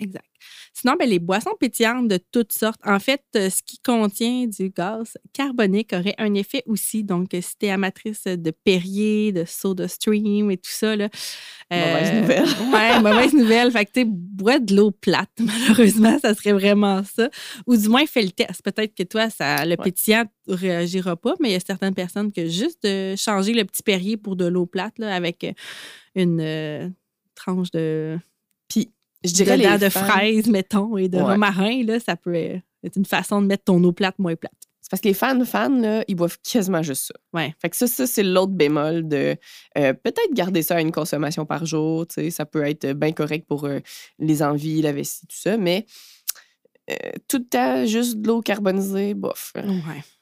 Exact. 0.00 0.24
Sinon, 0.72 0.94
ben, 0.96 1.08
les 1.08 1.18
boissons 1.18 1.54
pétillantes 1.58 2.06
de 2.06 2.18
toutes 2.30 2.52
sortes, 2.52 2.80
en 2.84 3.00
fait, 3.00 3.22
euh, 3.34 3.50
ce 3.50 3.62
qui 3.62 3.78
contient 3.78 4.46
du 4.46 4.70
gaz 4.70 5.18
carbonique 5.32 5.92
aurait 5.92 6.14
un 6.18 6.34
effet 6.34 6.62
aussi. 6.66 7.02
Donc, 7.02 7.34
euh, 7.34 7.40
si 7.40 7.58
tu 7.58 7.66
es 7.66 7.70
amatrice 7.70 8.24
de 8.24 8.50
Perrier, 8.52 9.32
de 9.32 9.44
Soda 9.44 9.88
Stream 9.88 10.52
et 10.52 10.56
tout 10.56 10.70
ça, 10.70 10.94
là, 10.94 11.08
Mauvaise 11.70 12.10
euh, 12.10 12.20
nouvelle. 12.20 12.44
ouais, 12.72 13.00
mauvaise 13.00 13.34
nouvelle. 13.34 13.70
Fait 13.70 13.84
que, 13.84 13.92
tu 13.92 14.04
bois 14.06 14.58
de 14.58 14.74
l'eau 14.74 14.90
plate. 14.90 15.30
Malheureusement, 15.38 16.18
ça 16.18 16.34
serait 16.34 16.52
vraiment 16.52 17.02
ça. 17.04 17.28
Ou 17.66 17.76
du 17.76 17.88
moins, 17.88 18.06
fais 18.06 18.22
le 18.22 18.30
test. 18.30 18.62
Peut-être 18.62 18.94
que 18.94 19.02
toi, 19.02 19.28
ça, 19.28 19.66
le 19.66 19.76
pétillant 19.76 20.24
ne 20.46 20.54
réagira 20.54 21.16
pas, 21.16 21.34
mais 21.40 21.50
il 21.50 21.52
y 21.52 21.56
a 21.56 21.60
certaines 21.60 21.94
personnes 21.94 22.32
que 22.32 22.46
juste 22.46 22.84
de 22.84 23.16
changer 23.16 23.52
le 23.52 23.64
petit 23.64 23.82
Perrier 23.82 24.16
pour 24.16 24.36
de 24.36 24.46
l'eau 24.46 24.64
plate, 24.64 24.98
là, 24.98 25.14
avec 25.14 25.44
une 26.14 26.40
euh, 26.40 26.88
tranche 27.34 27.70
de 27.70 28.18
Je 29.24 29.32
dirais 29.32 29.78
de 29.78 29.88
fans- 29.88 30.04
fraises, 30.04 30.46
mettons, 30.48 30.96
et 30.96 31.08
de 31.08 31.16
Ouais. 31.18 31.22
romarin, 31.24 31.82
là, 31.84 31.98
ça 32.00 32.16
peut 32.16 32.34
être 32.34 32.62
une 32.96 33.04
façon 33.04 33.42
de 33.42 33.46
mettre 33.46 33.64
ton 33.64 33.82
eau 33.84 33.92
plate 33.92 34.18
moins 34.18 34.36
plate. 34.36 34.52
C'est 34.80 34.90
parce 34.90 35.00
que 35.02 35.08
les 35.08 35.14
fans, 35.14 35.44
fans, 35.44 35.68
là, 35.80 36.02
ils 36.08 36.14
boivent 36.14 36.38
quasiment 36.40 36.82
juste 36.82 37.08
ça. 37.08 37.14
Ouais. 37.34 37.54
Fait 37.60 37.68
que 37.68 37.76
ça, 37.76 37.86
ça 37.86 38.06
c'est 38.06 38.22
l'autre 38.22 38.52
bémol 38.52 39.06
de 39.06 39.36
euh, 39.76 39.92
peut-être 39.92 40.32
garder 40.32 40.62
ça 40.62 40.76
à 40.76 40.80
une 40.80 40.92
consommation 40.92 41.44
par 41.44 41.66
jour. 41.66 42.06
tu 42.06 42.14
sais, 42.14 42.30
Ça 42.30 42.46
peut 42.46 42.64
être 42.64 42.92
bien 42.94 43.12
correct 43.12 43.46
pour 43.46 43.64
euh, 43.66 43.80
les 44.18 44.42
envies, 44.42 44.80
la 44.80 44.92
vessie, 44.92 45.26
tout 45.26 45.36
ça. 45.36 45.58
Mais 45.58 45.84
euh, 46.90 46.94
tout 47.28 47.38
le 47.38 47.44
temps, 47.44 47.86
juste 47.86 48.18
de 48.18 48.28
l'eau 48.28 48.40
carbonisée, 48.40 49.14
bof. 49.14 49.52
Ouais. 49.54 49.62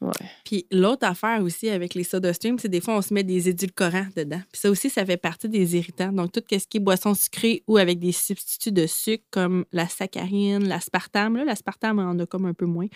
Ouais. 0.01 0.13
Puis 0.45 0.67
l'autre 0.71 1.07
affaire 1.07 1.43
aussi 1.43 1.69
avec 1.69 1.95
les 1.95 2.05
soda 2.05 2.33
stream, 2.33 2.59
c'est 2.59 2.69
des 2.69 2.81
fois 2.81 2.97
on 2.97 3.03
se 3.03 3.15
met 3.15 3.23
des 3.23 3.49
édulcorants 3.49 4.09
dedans. 4.17 4.41
Puis 4.53 4.61
ça 4.61 4.71
aussi, 4.71 4.91
ça 4.91 5.07
fait 5.07 5.17
partie 5.17 5.49
des 5.49 5.77
irritants. 5.77 6.13
Donc 6.13 6.33
tout 6.33 6.43
ce 6.51 6.67
qui 6.67 6.77
est 6.79 6.81
boisson 6.81 7.15
sucrée 7.15 7.63
ou 7.67 7.77
avec 7.77 7.99
des 7.99 8.13
substituts 8.13 8.73
de 8.73 8.87
sucre 8.87 9.25
comme 9.31 9.65
la 9.73 9.89
saccharine, 9.89 10.67
l'aspartame. 10.67 11.37
Là, 11.37 11.45
l'aspartame 11.45 11.99
en 11.99 12.19
a 12.19 12.27
comme 12.27 12.47
un 12.47 12.55
peu 12.55 12.67
moins. 12.67 12.87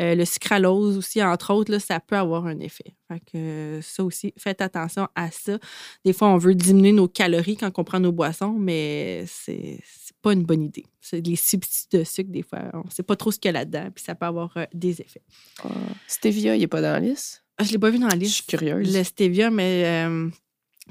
Euh, 0.00 0.14
le 0.14 0.24
sucralose 0.24 0.96
aussi, 0.96 1.22
entre 1.22 1.52
autres, 1.52 1.72
là, 1.72 1.80
ça 1.80 2.00
peut 2.00 2.16
avoir 2.16 2.46
un 2.46 2.58
effet. 2.60 2.94
Fait 3.08 3.20
que 3.20 3.36
euh, 3.36 3.82
ça 3.82 4.04
aussi, 4.04 4.32
faites 4.38 4.60
attention 4.60 5.08
à 5.14 5.30
ça. 5.30 5.58
Des 6.04 6.12
fois, 6.12 6.28
on 6.28 6.38
veut 6.38 6.54
diminuer 6.54 6.92
nos 6.92 7.08
calories 7.08 7.56
quand 7.56 7.70
on 7.78 7.84
prend 7.84 8.00
nos 8.00 8.12
boissons, 8.12 8.52
mais 8.52 9.24
c'est 9.26 9.80
pas 10.26 10.32
une 10.32 10.44
bonne 10.44 10.62
idée. 10.62 10.84
C'est 11.00 11.24
les 11.24 11.36
substituts 11.36 11.98
de 11.98 12.02
sucre, 12.04 12.30
des 12.32 12.42
fois, 12.42 12.62
on 12.74 12.90
sait 12.90 13.04
pas 13.04 13.14
trop 13.14 13.30
ce 13.30 13.38
qu'il 13.38 13.48
y 13.48 13.50
a 13.50 13.52
là-dedans, 13.52 13.90
puis 13.94 14.02
ça 14.02 14.16
peut 14.16 14.26
avoir 14.26 14.50
euh, 14.56 14.64
des 14.74 15.00
effets. 15.00 15.22
Ah. 15.62 15.68
Stevia, 16.08 16.56
il 16.56 16.60
n'est 16.60 16.66
pas 16.66 16.82
dans 16.82 16.90
la 16.92 16.98
liste? 17.00 17.44
Ah, 17.58 17.62
je 17.64 17.70
l'ai 17.70 17.78
pas 17.78 17.90
vu 17.90 17.98
dans 18.00 18.08
la 18.08 18.14
Je 18.14 18.20
liste. 18.20 18.34
suis 18.34 18.44
curieuse. 18.46 18.92
Le 18.96 19.04
stevia, 19.04 19.50
mais 19.50 19.84
euh, 19.86 20.28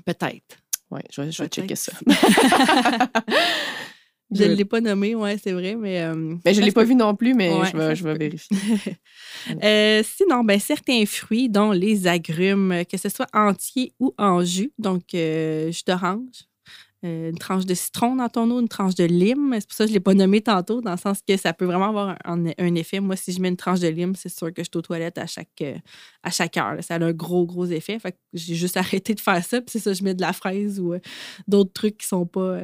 peut-être. 0.05 0.57
Ouais, 0.89 1.01
je 1.11 1.21
vais, 1.21 1.31
je 1.33 1.43
vais 1.43 1.49
checker 1.49 1.75
ça. 1.75 1.91
Je 4.31 4.43
ne 4.43 4.55
l'ai 4.55 4.65
pas 4.65 4.81
nommé, 4.81 5.13
ouais, 5.13 5.37
c'est 5.37 5.51
vrai, 5.51 5.75
mais. 5.75 6.01
euh, 6.01 6.35
Mais 6.43 6.53
je 6.55 6.59
ne 6.59 6.65
l'ai 6.65 6.71
pas 6.71 6.83
vu 6.83 6.95
non 6.95 7.15
plus, 7.15 7.35
mais 7.35 7.53
Ouais, 7.53 7.69
je 7.71 7.77
vais, 7.77 7.95
je 7.95 8.03
vais 8.03 8.15
vérifier. 8.17 8.57
Euh, 9.63 10.01
sinon, 10.03 10.43
ben, 10.43 10.59
certains 10.59 11.05
fruits, 11.05 11.47
dont 11.49 11.71
les 11.71 12.07
agrumes, 12.07 12.83
que 12.89 12.97
ce 12.97 13.09
soit 13.09 13.27
entiers 13.33 13.93
ou 13.99 14.15
en 14.17 14.43
jus, 14.43 14.71
donc 14.79 15.03
jus 15.11 15.83
d'orange, 15.85 16.47
euh, 17.05 17.29
une 17.29 17.37
tranche 17.37 17.65
de 17.65 17.73
citron 17.75 18.15
dans 18.15 18.29
ton 18.29 18.49
eau, 18.49 18.59
une 18.59 18.67
tranche 18.67 18.95
de 18.95 19.03
lime. 19.03 19.55
C'est 19.59 19.67
pour 19.67 19.75
ça 19.75 19.83
que 19.83 19.89
je 19.89 19.91
ne 19.91 19.97
l'ai 19.97 20.03
pas 20.03 20.15
nommé 20.15 20.41
tantôt, 20.41 20.81
dans 20.81 20.91
le 20.91 20.97
sens 20.97 21.19
que 21.27 21.37
ça 21.37 21.53
peut 21.53 21.65
vraiment 21.65 21.89
avoir 21.89 22.17
un, 22.25 22.75
effet. 22.75 22.99
Moi, 22.99 23.15
si 23.15 23.31
je 23.31 23.39
mets 23.39 23.49
une 23.49 23.57
tranche 23.57 23.79
de 23.79 23.87
lime, 23.87 24.15
c'est 24.15 24.29
sûr 24.29 24.51
que 24.51 24.63
je 24.63 24.69
suis 24.71 24.77
aux 24.77 24.81
toilettes 24.81 25.17
à 25.19 25.27
chaque, 25.27 25.49
euh, 25.61 25.77
à 26.23 26.31
chaque 26.31 26.57
heure. 26.57 26.75
Ça 26.81 26.95
a 26.95 27.03
un 27.03 27.11
gros, 27.11 27.45
gros 27.45 27.65
effet. 27.65 27.99
Fait 27.99 28.13
que 28.13 28.17
j'ai 28.33 28.55
juste 28.55 28.77
arrêté 28.77 29.13
de 29.13 29.19
faire 29.19 29.43
ça. 29.43 29.61
Puis 29.61 29.73
c'est 29.73 29.79
ça, 29.79 29.93
je 29.93 30.03
mets 30.03 30.15
de 30.15 30.21
la 30.21 30.33
fraise 30.33 30.79
ou 30.79 30.93
euh, 30.93 30.99
d'autres 31.47 31.73
trucs 31.73 31.99
qui 31.99 32.07
sont 32.07 32.25
pas. 32.25 32.61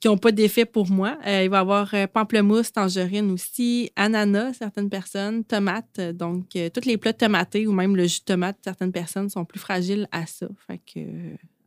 qui 0.00 0.08
n'ont 0.08 0.18
pas 0.18 0.32
d'effet 0.32 0.66
pour 0.66 0.90
moi. 0.90 1.16
Il 1.24 1.48
va 1.48 1.56
y 1.58 1.60
avoir 1.60 1.94
pamplemousse, 2.12 2.72
tangerine 2.72 3.30
aussi, 3.30 3.90
ananas, 3.96 4.54
certaines 4.54 4.90
personnes, 4.90 5.44
tomates. 5.44 6.00
Donc, 6.12 6.50
tous 6.50 6.84
les 6.84 6.98
plats 6.98 7.14
tomatés 7.14 7.66
ou 7.66 7.72
même 7.72 7.96
le 7.96 8.06
jus 8.06 8.20
de 8.20 8.24
tomate, 8.24 8.58
certaines 8.62 8.92
personnes 8.92 9.30
sont 9.30 9.46
plus 9.46 9.60
fragiles 9.60 10.08
à 10.12 10.26
ça. 10.26 10.46
Fait 10.66 10.78
que, 10.78 11.00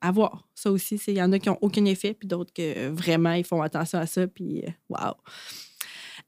à 0.01 0.12
voir. 0.12 0.48
Ça 0.55 0.72
aussi, 0.72 1.00
il 1.08 1.15
y 1.15 1.22
en 1.22 1.31
a 1.31 1.39
qui 1.39 1.50
n'ont 1.50 1.58
aucun 1.62 1.86
effet, 1.86 2.13
puis 2.13 2.27
d'autres 2.27 2.53
que 2.53 2.62
euh, 2.62 2.91
vraiment, 2.91 3.34
ils 3.34 3.46
font 3.46 3.62
attention 3.62 4.00
à 4.00 4.05
ça, 4.05 4.27
puis 4.27 4.63
wow. 4.89 5.13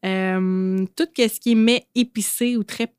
Euh, 0.06 0.86
tout 0.96 1.08
ce 1.16 1.40
qui 1.40 1.52
est 1.52 1.56
mets 1.56 1.88
épicé 1.96 2.58
ou 2.58 2.64
très 2.64 2.94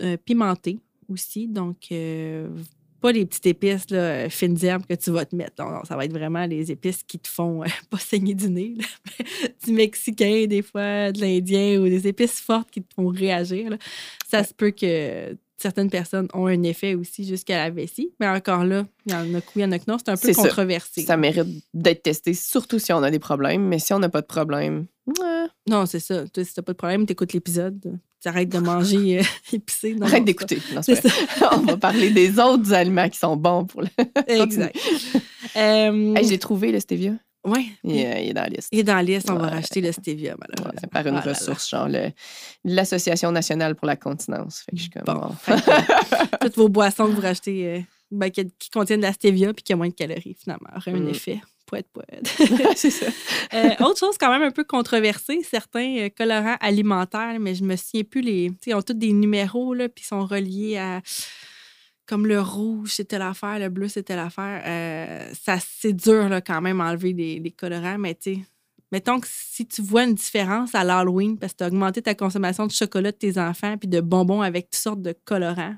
euh, 0.00 0.16
pimenté 0.16 0.78
aussi. 1.08 1.48
Donc, 1.48 1.76
euh, 1.90 2.48
pas 3.00 3.12
les 3.12 3.26
petites 3.26 3.46
épices 3.46 3.90
là, 3.90 4.28
fines 4.28 4.58
herbes 4.64 4.86
que 4.86 4.94
tu 4.94 5.10
vas 5.10 5.24
te 5.24 5.34
mettre. 5.34 5.64
Non, 5.64 5.70
non, 5.70 5.84
ça 5.84 5.96
va 5.96 6.04
être 6.04 6.12
vraiment 6.12 6.46
les 6.46 6.70
épices 6.70 7.02
qui 7.02 7.18
te 7.18 7.28
font 7.28 7.62
euh, 7.62 7.66
pas 7.90 7.98
saigner 7.98 8.34
du 8.34 8.50
nez. 8.50 8.76
là, 8.76 9.24
du 9.64 9.72
mexicain, 9.72 10.46
des 10.46 10.62
fois, 10.62 11.12
de 11.12 11.20
l'indien 11.20 11.80
ou 11.80 11.84
des 11.84 12.06
épices 12.06 12.40
fortes 12.40 12.70
qui 12.70 12.82
te 12.82 12.94
font 12.94 13.08
réagir. 13.08 13.70
là. 13.70 13.78
Ça 14.28 14.44
se 14.44 14.54
peut 14.54 14.70
que 14.70 15.36
certaines 15.58 15.90
personnes 15.90 16.28
ont 16.34 16.46
un 16.46 16.62
effet 16.62 16.94
aussi 16.94 17.24
jusqu'à 17.26 17.56
la 17.58 17.70
vessie. 17.70 18.12
Mais 18.20 18.28
encore 18.28 18.64
là, 18.64 18.86
il 19.06 19.12
y 19.12 19.14
en 19.14 19.34
a 19.34 19.40
que 19.40 19.46
oui, 19.48 19.52
il 19.56 19.62
y 19.62 19.64
en 19.64 19.72
a 19.72 19.78
que 19.78 19.84
non. 19.88 19.98
C'est 19.98 20.10
un 20.10 20.16
peu 20.16 20.28
C'est 20.28 20.32
ça. 20.34 20.42
controversé. 20.42 21.02
Ça 21.02 21.16
mérite 21.16 21.62
d'être 21.74 22.02
testé, 22.02 22.32
surtout 22.34 22.78
si 22.78 22.92
on 22.92 23.02
a 23.02 23.10
des 23.10 23.18
problèmes. 23.18 23.62
Mais 23.66 23.78
si 23.78 23.92
on 23.92 23.98
n'a 23.98 24.08
pas 24.08 24.20
de 24.22 24.26
problème, 24.26 24.86
ouais, 25.06 25.44
Non, 25.68 25.84
c'est 25.86 26.00
ça. 26.00 26.26
Toi, 26.28 26.44
si 26.44 26.54
t'as 26.54 26.62
pas 26.62 26.72
de 26.72 26.78
problème, 26.78 27.04
t'écoutes 27.06 27.32
l'épisode. 27.32 27.98
Tu 28.20 28.28
arrêtes 28.28 28.48
de 28.48 28.58
manger 28.58 29.20
euh, 29.20 29.22
épicé. 29.52 29.94
Non, 29.94 30.06
arrête 30.06 30.24
d'écouter. 30.24 30.58
On 31.52 31.58
va 31.60 31.76
parler 31.76 32.10
des 32.10 32.38
autres 32.40 32.72
aliments 32.72 33.08
qui 33.08 33.18
sont 33.18 33.36
bons 33.36 33.64
pour 33.64 33.82
le. 33.82 33.88
Exact. 34.26 34.76
Euh, 35.56 36.14
Hey, 36.14 36.24
je 36.24 36.30
l'ai 36.30 36.38
trouvé, 36.38 36.70
le 36.72 36.78
stevia. 36.78 37.12
Ouais. 37.44 37.66
Il, 37.84 37.96
est- 37.96 38.24
il 38.24 38.30
est 38.30 38.34
dans 38.34 38.42
la 38.42 38.48
liste. 38.48 38.68
Il 38.72 38.78
est 38.80 38.84
dans 38.84 38.94
la 38.96 39.02
liste, 39.02 39.30
on 39.30 39.34
va 39.36 39.44
Ouais. 39.46 39.50
racheter 39.50 39.80
le 39.80 39.92
stevia, 39.92 40.32
Ouais, 40.32 40.38
malheureusement. 40.40 40.88
par 40.90 41.06
une 41.06 41.14
Ah 41.16 41.20
là 41.20 41.26
là. 41.26 41.32
ressource, 41.32 41.68
genre 41.68 41.88
le- 41.88 42.10
l'Association 42.64 43.32
nationale 43.32 43.74
pour 43.74 43.86
la 43.86 43.96
continence. 43.96 44.60
Fait 44.64 44.72
que 44.72 44.76
je 44.76 44.82
suis 44.82 44.90
comme, 44.90 45.04
Bon. 45.04 45.34
toutes 46.40 46.56
vos 46.56 46.68
boissons 46.68 47.06
que 47.06 47.12
vous 47.12 47.20
rachetez 47.20 47.66
euh, 47.66 47.80
ben, 48.10 48.30
qui, 48.30 48.50
qui 48.58 48.70
contiennent 48.70 49.00
de 49.00 49.06
la 49.06 49.12
stevia 49.12 49.52
puis 49.52 49.62
qui 49.62 49.74
ont 49.74 49.78
moins 49.78 49.88
de 49.88 49.94
calories, 49.94 50.36
finalement, 50.40 50.68
auraient 50.76 50.92
un 50.92 51.00
Mm. 51.00 51.08
effet 51.08 51.40
poète, 51.66 51.86
poète. 51.92 52.26
c'est 52.76 52.90
ça. 52.90 53.06
Euh, 53.54 53.70
autre 53.80 53.98
chose 53.98 54.16
quand 54.18 54.30
même 54.30 54.42
un 54.42 54.50
peu 54.50 54.64
controversée, 54.64 55.40
certains 55.42 55.96
euh, 55.98 56.08
colorants 56.14 56.56
alimentaires, 56.60 57.36
mais 57.40 57.54
je 57.54 57.64
me 57.64 57.76
souviens 57.76 58.04
plus 58.04 58.20
les. 58.20 58.50
Ils 58.66 58.74
ont 58.74 58.82
tous 58.82 58.92
des 58.94 59.12
numéros, 59.12 59.72
là, 59.74 59.88
puis 59.88 60.04
sont 60.04 60.24
reliés 60.26 60.76
à. 60.76 61.00
Comme 62.08 62.26
le 62.26 62.40
rouge, 62.40 62.92
c'était 62.94 63.18
l'affaire, 63.18 63.58
le 63.58 63.68
bleu, 63.68 63.86
c'était 63.86 64.16
l'affaire. 64.16 64.62
Euh, 64.64 65.30
ça, 65.38 65.58
c'est 65.60 65.92
dur 65.92 66.30
là, 66.30 66.40
quand 66.40 66.62
même 66.62 66.80
enlever 66.80 67.12
les, 67.12 67.50
colorants, 67.50 67.98
mais 67.98 68.14
tu 68.14 68.38
mettons 68.90 69.20
que 69.20 69.26
si 69.30 69.66
tu 69.66 69.82
vois 69.82 70.04
une 70.04 70.14
différence 70.14 70.74
à 70.74 70.84
l'Halloween 70.84 71.38
parce 71.38 71.52
que 71.52 71.58
tu 71.58 71.64
as 71.64 71.66
augmenté 71.66 72.00
ta 72.00 72.14
consommation 72.14 72.66
de 72.66 72.72
chocolat 72.72 73.12
de 73.12 73.16
tes 73.18 73.36
enfants 73.36 73.76
puis 73.76 73.88
de 73.88 74.00
bonbons 74.00 74.40
avec 74.40 74.70
toutes 74.70 74.80
sortes 74.80 75.02
de 75.02 75.14
colorants, 75.26 75.76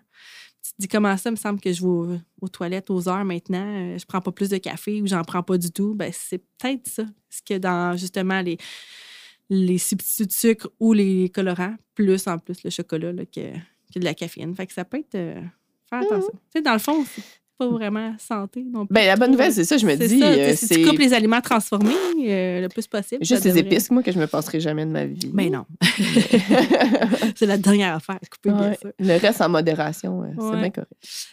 tu 0.62 0.70
te 0.70 0.76
dis 0.78 0.86
comment 0.86 1.16
ça, 1.16 1.30
il 1.30 1.32
me 1.32 1.36
semble 1.36 1.60
que 1.60 1.72
je 1.72 1.82
vais 1.82 2.20
aux, 2.40 2.48
toilettes 2.48 2.90
aux 2.90 3.08
heures 3.08 3.24
maintenant, 3.24 3.66
euh, 3.66 3.98
je 3.98 4.06
prends 4.06 4.20
pas 4.20 4.30
plus 4.30 4.50
de 4.50 4.58
café 4.58 5.02
ou 5.02 5.08
j'en 5.08 5.24
prends 5.24 5.42
pas 5.42 5.58
du 5.58 5.72
tout. 5.72 5.96
Ben, 5.96 6.12
c'est 6.14 6.38
peut-être 6.38 6.86
ça. 6.86 7.06
Ce 7.28 7.40
que 7.42 7.58
dans 7.58 7.96
justement 7.96 8.40
les, 9.50 9.78
substituts 9.78 10.26
de 10.28 10.32
sucre 10.32 10.70
ou 10.78 10.92
les 10.92 11.28
colorants, 11.30 11.74
plus 11.96 12.28
en 12.28 12.38
plus 12.38 12.62
le 12.62 12.70
chocolat 12.70 13.12
que, 13.26 13.52
que 13.92 13.98
de 13.98 14.04
la 14.04 14.14
caféine. 14.14 14.54
Fait 14.54 14.68
que 14.68 14.72
ça 14.72 14.84
peut 14.84 14.98
être. 14.98 15.16
euh, 15.16 15.42
faire 15.90 16.00
attention. 16.02 16.30
Tu 16.32 16.38
sais, 16.56 16.62
dans 16.62 16.72
le 16.72 16.78
fond, 16.78 17.04
c'est 17.14 17.22
pas 17.58 17.68
vraiment 17.68 18.14
santé 18.18 18.64
non 18.64 18.86
plus. 18.86 18.94
Ben, 18.94 19.06
la 19.06 19.16
bonne 19.16 19.32
nouvelle, 19.32 19.52
c'est 19.52 19.64
ça, 19.64 19.76
je 19.76 19.84
me 19.84 19.94
dis. 19.94 20.18
ça, 20.18 20.28
euh, 20.28 20.54
si 20.56 20.66
tu 20.66 20.82
coupes 20.82 20.98
les 20.98 21.12
aliments 21.12 21.42
transformés 21.42 21.92
euh, 22.20 22.62
le 22.62 22.68
plus 22.70 22.86
possible. 22.86 23.22
juste 23.22 23.44
les 23.44 23.50
devrait- 23.50 23.66
épices, 23.74 23.90
moi, 23.90 24.02
que 24.02 24.10
je 24.12 24.18
me 24.18 24.26
passerai 24.26 24.60
jamais 24.60 24.86
de 24.86 24.90
ma 24.90 25.04
vie. 25.04 25.30
Ben 25.30 25.52
non. 25.52 25.66
c'est 27.36 27.44
la 27.46 27.58
dernière 27.58 27.96
affaire, 27.96 28.18
couper 28.30 28.50
bien. 28.50 28.72
Le 28.98 29.18
reste 29.20 29.42
en 29.42 29.50
modération, 29.50 30.22
euh, 30.22 30.26
c'est 30.38 30.58
bien 30.58 30.70
correct. 30.70 30.92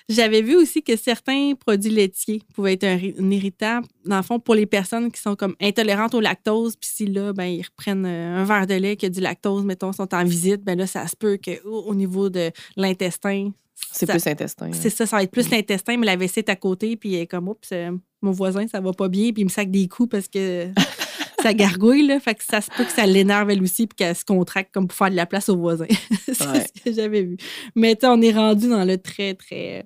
J'avais 0.10 0.42
vu 0.42 0.56
aussi 0.58 0.84
que 0.84 0.98
certains 0.98 1.54
produits 1.58 1.92
laitiers 1.92 2.42
pouvaient 2.54 2.74
être 2.74 2.84
un, 2.84 2.98
un 2.98 3.32
irritant, 3.32 3.80
dans 4.06 4.18
le 4.18 4.24
fond, 4.24 4.38
pour 4.40 4.56
les 4.56 4.66
personnes 4.66 5.12
qui 5.12 5.22
sont 5.22 5.38
comme 5.38 5.56
intolérantes 5.62 6.14
au 6.14 6.20
lactose. 6.20 6.76
Puis 6.76 6.90
si 6.94 7.06
là, 7.08 7.32
ben, 7.32 7.46
ils 7.46 7.64
reprennent 7.64 8.06
un 8.06 8.44
verre 8.44 8.68
de 8.68 8.74
lait 8.76 8.98
qui 8.98 9.06
a 9.06 9.10
du 9.10 9.22
lactose, 9.22 9.64
mettons, 9.64 9.94
sont 9.94 10.14
en 10.14 10.24
visite, 10.26 10.62
ben 10.64 10.78
là, 10.78 10.88
ça 10.88 11.08
se 11.08 11.16
peut 11.16 11.38
que 11.38 11.66
au 11.66 11.86
au 11.88 11.96
niveau 11.96 12.30
de 12.30 12.52
l'intestin, 12.76 13.52
C'est 13.92 14.06
plus 14.08 14.26
intestin. 14.28 14.72
c'est 14.74 14.90
ça, 14.90 15.06
ça 15.06 15.18
va 15.18 15.24
être 15.24 15.32
plus 15.32 15.50
l'intestin, 15.50 15.98
mais 15.98 16.06
la 16.06 16.16
vessie 16.16 16.40
est 16.40 16.50
à 16.50 16.56
côté, 16.56 16.96
puis 16.98 17.10
il 17.10 17.16
est 17.16 17.28
comme, 17.28 17.48
oups, 17.48 17.70
euh, 17.72 17.92
mon 18.22 18.32
voisin, 18.32 18.68
ça 18.68 18.80
va 18.82 18.92
pas 18.94 19.08
bien, 19.08 19.32
puis 19.32 19.42
il 19.42 19.46
me 19.46 19.50
sac 19.50 19.70
des 19.72 19.88
coups 19.88 20.10
parce 20.10 20.28
que 20.28 20.70
ça 21.42 21.54
gargouille, 21.54 22.06
là. 22.08 22.20
Fait 22.20 22.36
que 22.36 22.44
ça 22.44 22.62
se 22.62 22.70
peut 22.76 22.84
que 22.84 22.92
ça 22.92 23.06
l'énerve 23.06 23.50
elle 23.50 23.62
aussi, 23.62 23.88
puis 23.88 23.96
qu'elle 23.96 24.16
se 24.16 24.26
contracte 24.26 24.74
comme 24.74 24.88
pour 24.88 24.98
faire 24.98 25.10
de 25.12 25.16
la 25.16 25.26
place 25.26 25.50
au 25.50 25.58
voisin. 25.58 25.86
c'est 26.26 26.48
Ouais. 26.48 26.66
ce 26.76 26.82
que 26.84 26.92
j'avais 26.94 27.24
vu. 27.24 27.38
Mais 27.76 27.96
tu 27.96 28.02
sais, 28.02 28.08
on 28.08 28.22
est 28.22 28.32
rendu 28.34 28.68
dans 28.70 28.84
le 28.86 28.98
très, 28.98 29.34
très 29.36 29.86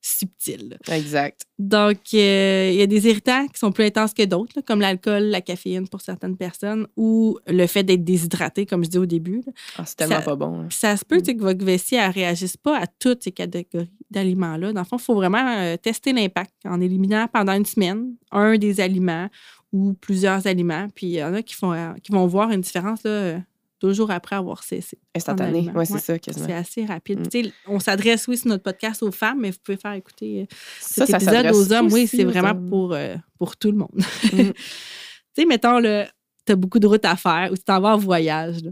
subtil. 0.00 0.78
Exact. 0.90 1.42
Donc, 1.58 1.98
euh, 2.14 2.70
il 2.72 2.76
y 2.78 2.82
a 2.82 2.86
des 2.86 3.06
irritants 3.08 3.46
qui 3.48 3.58
sont 3.58 3.72
plus 3.72 3.84
intenses 3.84 4.14
que 4.14 4.24
d'autres, 4.24 4.60
comme 4.60 4.80
l'alcool, 4.80 5.24
la 5.24 5.40
caféine 5.40 5.88
pour 5.88 6.00
certaines 6.00 6.36
personnes, 6.36 6.86
ou 6.96 7.38
le 7.46 7.66
fait 7.66 7.82
d'être 7.82 8.04
déshydraté, 8.04 8.64
comme 8.64 8.84
je 8.84 8.90
dis 8.90 8.98
au 8.98 9.06
début. 9.06 9.42
Ah, 9.76 9.84
c'est 9.84 9.96
tellement 9.96 10.16
Ça- 10.16 10.22
pas 10.22 10.36
bon. 10.36 10.60
hein. 10.62 10.68
Ça 10.70 10.96
se 10.96 11.04
peut 11.04 11.22
sais, 11.24 11.34
que 11.34 11.42
votre 11.42 11.64
vessie 11.64 11.96
ne 11.96 12.12
réagisse 12.12 12.56
pas 12.56 12.78
à 12.78 12.86
toutes 12.86 13.24
ces 13.24 13.32
catégories 13.32 13.90
d'aliments-là. 14.10 14.72
Dans 14.72 14.80
le 14.82 14.86
fond, 14.86 14.96
il 14.98 15.02
faut 15.02 15.14
vraiment 15.14 15.46
euh, 15.58 15.76
tester 15.76 16.12
l'impact 16.12 16.54
en 16.64 16.80
éliminant 16.80 17.26
pendant 17.32 17.52
une 17.52 17.66
semaine 17.66 18.14
un 18.30 18.56
des 18.56 18.80
aliments 18.80 19.28
ou 19.72 19.94
plusieurs 19.94 20.46
aliments. 20.46 20.88
Puis 20.94 21.06
il 21.08 21.12
y 21.14 21.22
en 21.24 21.34
a 21.34 21.42
qui, 21.42 21.54
font, 21.54 21.72
euh, 21.72 21.92
qui 22.02 22.12
vont 22.12 22.26
voir 22.26 22.50
une 22.52 22.60
différence 22.60 23.02
là, 23.02 23.40
deux 23.80 23.92
jours 23.92 24.10
après 24.10 24.36
avoir 24.36 24.62
cessé. 24.62 24.98
Instantané. 25.14 25.70
Oui, 25.74 25.86
c'est 25.86 25.92
Ouais. 25.94 26.00
ça, 26.00 26.18
quasiment. 26.18 26.46
C'est 26.46 26.54
assez 26.54 26.84
rapide. 26.86 27.20
Mm. 27.20 27.28
Puis, 27.28 27.52
on 27.66 27.78
s'adresse, 27.80 28.26
oui, 28.28 28.36
sur 28.36 28.48
notre 28.48 28.62
podcast 28.64 29.02
aux 29.02 29.12
femmes, 29.12 29.40
mais 29.40 29.50
vous 29.50 29.58
pouvez 29.62 29.78
faire 29.78 29.92
écouter 29.92 30.42
euh, 30.42 30.54
Ça, 30.80 31.06
cet 31.06 31.20
ça 31.20 31.40
épisode 31.40 31.54
aux 31.54 31.72
hommes. 31.72 31.92
Oui, 31.92 32.06
c'est 32.06 32.24
vraiment 32.24 32.50
hommes. 32.50 32.68
pour, 32.68 32.92
euh, 32.94 33.14
pour 33.38 33.56
tout 33.56 33.70
le 33.70 33.78
monde. 33.78 33.90
Mm. 33.96 34.00
tu 34.30 34.52
sais, 35.36 35.44
mettons, 35.46 35.80
tu 35.80 36.52
as 36.52 36.56
beaucoup 36.56 36.78
de 36.78 36.86
routes 36.86 37.04
à 37.04 37.16
faire 37.16 37.50
ou 37.52 37.56
tu 37.56 37.62
t'en 37.62 37.80
vas 37.80 37.94
en 37.94 37.98
voyage. 37.98 38.62
là. 38.62 38.70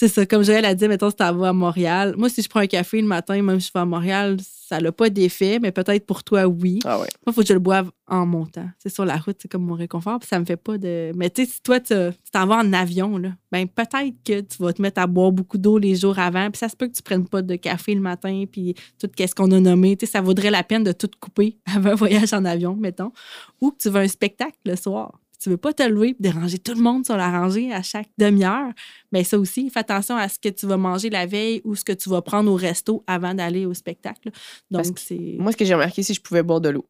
C'est 0.00 0.06
ça, 0.06 0.24
comme 0.26 0.44
Joël 0.44 0.64
a 0.64 0.76
dit, 0.76 0.86
mettons, 0.86 1.10
si 1.10 1.16
tu 1.16 1.24
vas 1.24 1.48
à 1.48 1.52
Montréal. 1.52 2.14
Moi, 2.16 2.28
si 2.28 2.40
je 2.40 2.48
prends 2.48 2.60
un 2.60 2.68
café 2.68 3.00
le 3.00 3.08
matin, 3.08 3.42
même 3.42 3.58
si 3.58 3.66
je 3.66 3.72
vais 3.72 3.80
à 3.80 3.84
Montréal, 3.84 4.36
ça 4.40 4.78
n'a 4.80 4.92
pas 4.92 5.10
d'effet, 5.10 5.58
mais 5.60 5.72
peut-être 5.72 6.06
pour 6.06 6.22
toi, 6.22 6.46
oui. 6.46 6.78
Ah 6.84 7.00
ouais. 7.00 7.08
Moi, 7.26 7.26
il 7.26 7.32
faut 7.32 7.40
que 7.40 7.48
je 7.48 7.52
le 7.52 7.58
boive 7.58 7.90
en 8.06 8.24
montant. 8.24 8.68
C'est 8.78 8.90
sur 8.90 9.04
la 9.04 9.16
route, 9.16 9.36
c'est 9.42 9.50
comme 9.50 9.64
mon 9.64 9.74
réconfort, 9.74 10.20
puis 10.20 10.28
ça 10.28 10.38
me 10.38 10.44
fait 10.44 10.56
pas 10.56 10.78
de. 10.78 11.10
Mais 11.16 11.30
tu 11.30 11.44
sais, 11.44 11.50
si 11.50 11.60
toi, 11.62 11.80
tu 11.80 11.94
t'en 12.30 12.46
vas 12.46 12.58
en 12.58 12.72
avion, 12.74 13.18
là, 13.18 13.30
ben 13.50 13.66
peut-être 13.66 14.14
que 14.24 14.40
tu 14.40 14.62
vas 14.62 14.72
te 14.72 14.80
mettre 14.80 15.00
à 15.00 15.08
boire 15.08 15.32
beaucoup 15.32 15.58
d'eau 15.58 15.78
les 15.78 15.96
jours 15.96 16.20
avant, 16.20 16.48
puis 16.48 16.60
ça 16.60 16.68
se 16.68 16.76
peut 16.76 16.86
que 16.86 16.94
tu 16.94 17.02
prennes 17.02 17.26
pas 17.26 17.42
de 17.42 17.56
café 17.56 17.92
le 17.92 18.00
matin, 18.00 18.44
puis 18.48 18.76
tout 19.00 19.10
ce 19.18 19.34
qu'on 19.34 19.50
a 19.50 19.58
nommé. 19.58 19.96
Tu 19.96 20.06
sais, 20.06 20.12
ça 20.12 20.20
vaudrait 20.20 20.52
la 20.52 20.62
peine 20.62 20.84
de 20.84 20.92
tout 20.92 21.10
couper 21.18 21.58
avant 21.74 21.90
un 21.90 21.96
voyage 21.96 22.32
en 22.32 22.44
avion, 22.44 22.76
mettons. 22.76 23.10
Ou 23.60 23.72
que 23.72 23.78
tu 23.78 23.90
veux 23.90 24.00
un 24.00 24.06
spectacle 24.06 24.58
le 24.64 24.76
soir. 24.76 25.18
Tu 25.40 25.50
veux 25.50 25.56
pas 25.56 25.72
te 25.72 25.82
lever 25.82 26.08
et 26.08 26.16
déranger 26.18 26.58
tout 26.58 26.74
le 26.74 26.80
monde 26.80 27.04
sur 27.04 27.16
la 27.16 27.30
rangée 27.30 27.72
à 27.72 27.82
chaque 27.82 28.08
demi-heure. 28.18 28.72
Mais 29.12 29.22
ça 29.22 29.38
aussi, 29.38 29.70
fais 29.70 29.80
attention 29.80 30.16
à 30.16 30.28
ce 30.28 30.38
que 30.38 30.48
tu 30.48 30.66
vas 30.66 30.76
manger 30.76 31.10
la 31.10 31.26
veille 31.26 31.60
ou 31.64 31.76
ce 31.76 31.84
que 31.84 31.92
tu 31.92 32.08
vas 32.08 32.22
prendre 32.22 32.50
au 32.50 32.56
resto 32.56 33.04
avant 33.06 33.34
d'aller 33.34 33.64
au 33.64 33.74
spectacle. 33.74 34.30
Donc, 34.70 34.86
c'est. 34.98 35.36
Moi, 35.38 35.52
ce 35.52 35.56
que 35.56 35.64
j'ai 35.64 35.74
remarqué, 35.74 36.02
c'est 36.02 36.12
que 36.12 36.18
je 36.18 36.22
pouvais 36.22 36.42
boire 36.42 36.60
de 36.60 36.70
l'eau. 36.70 36.86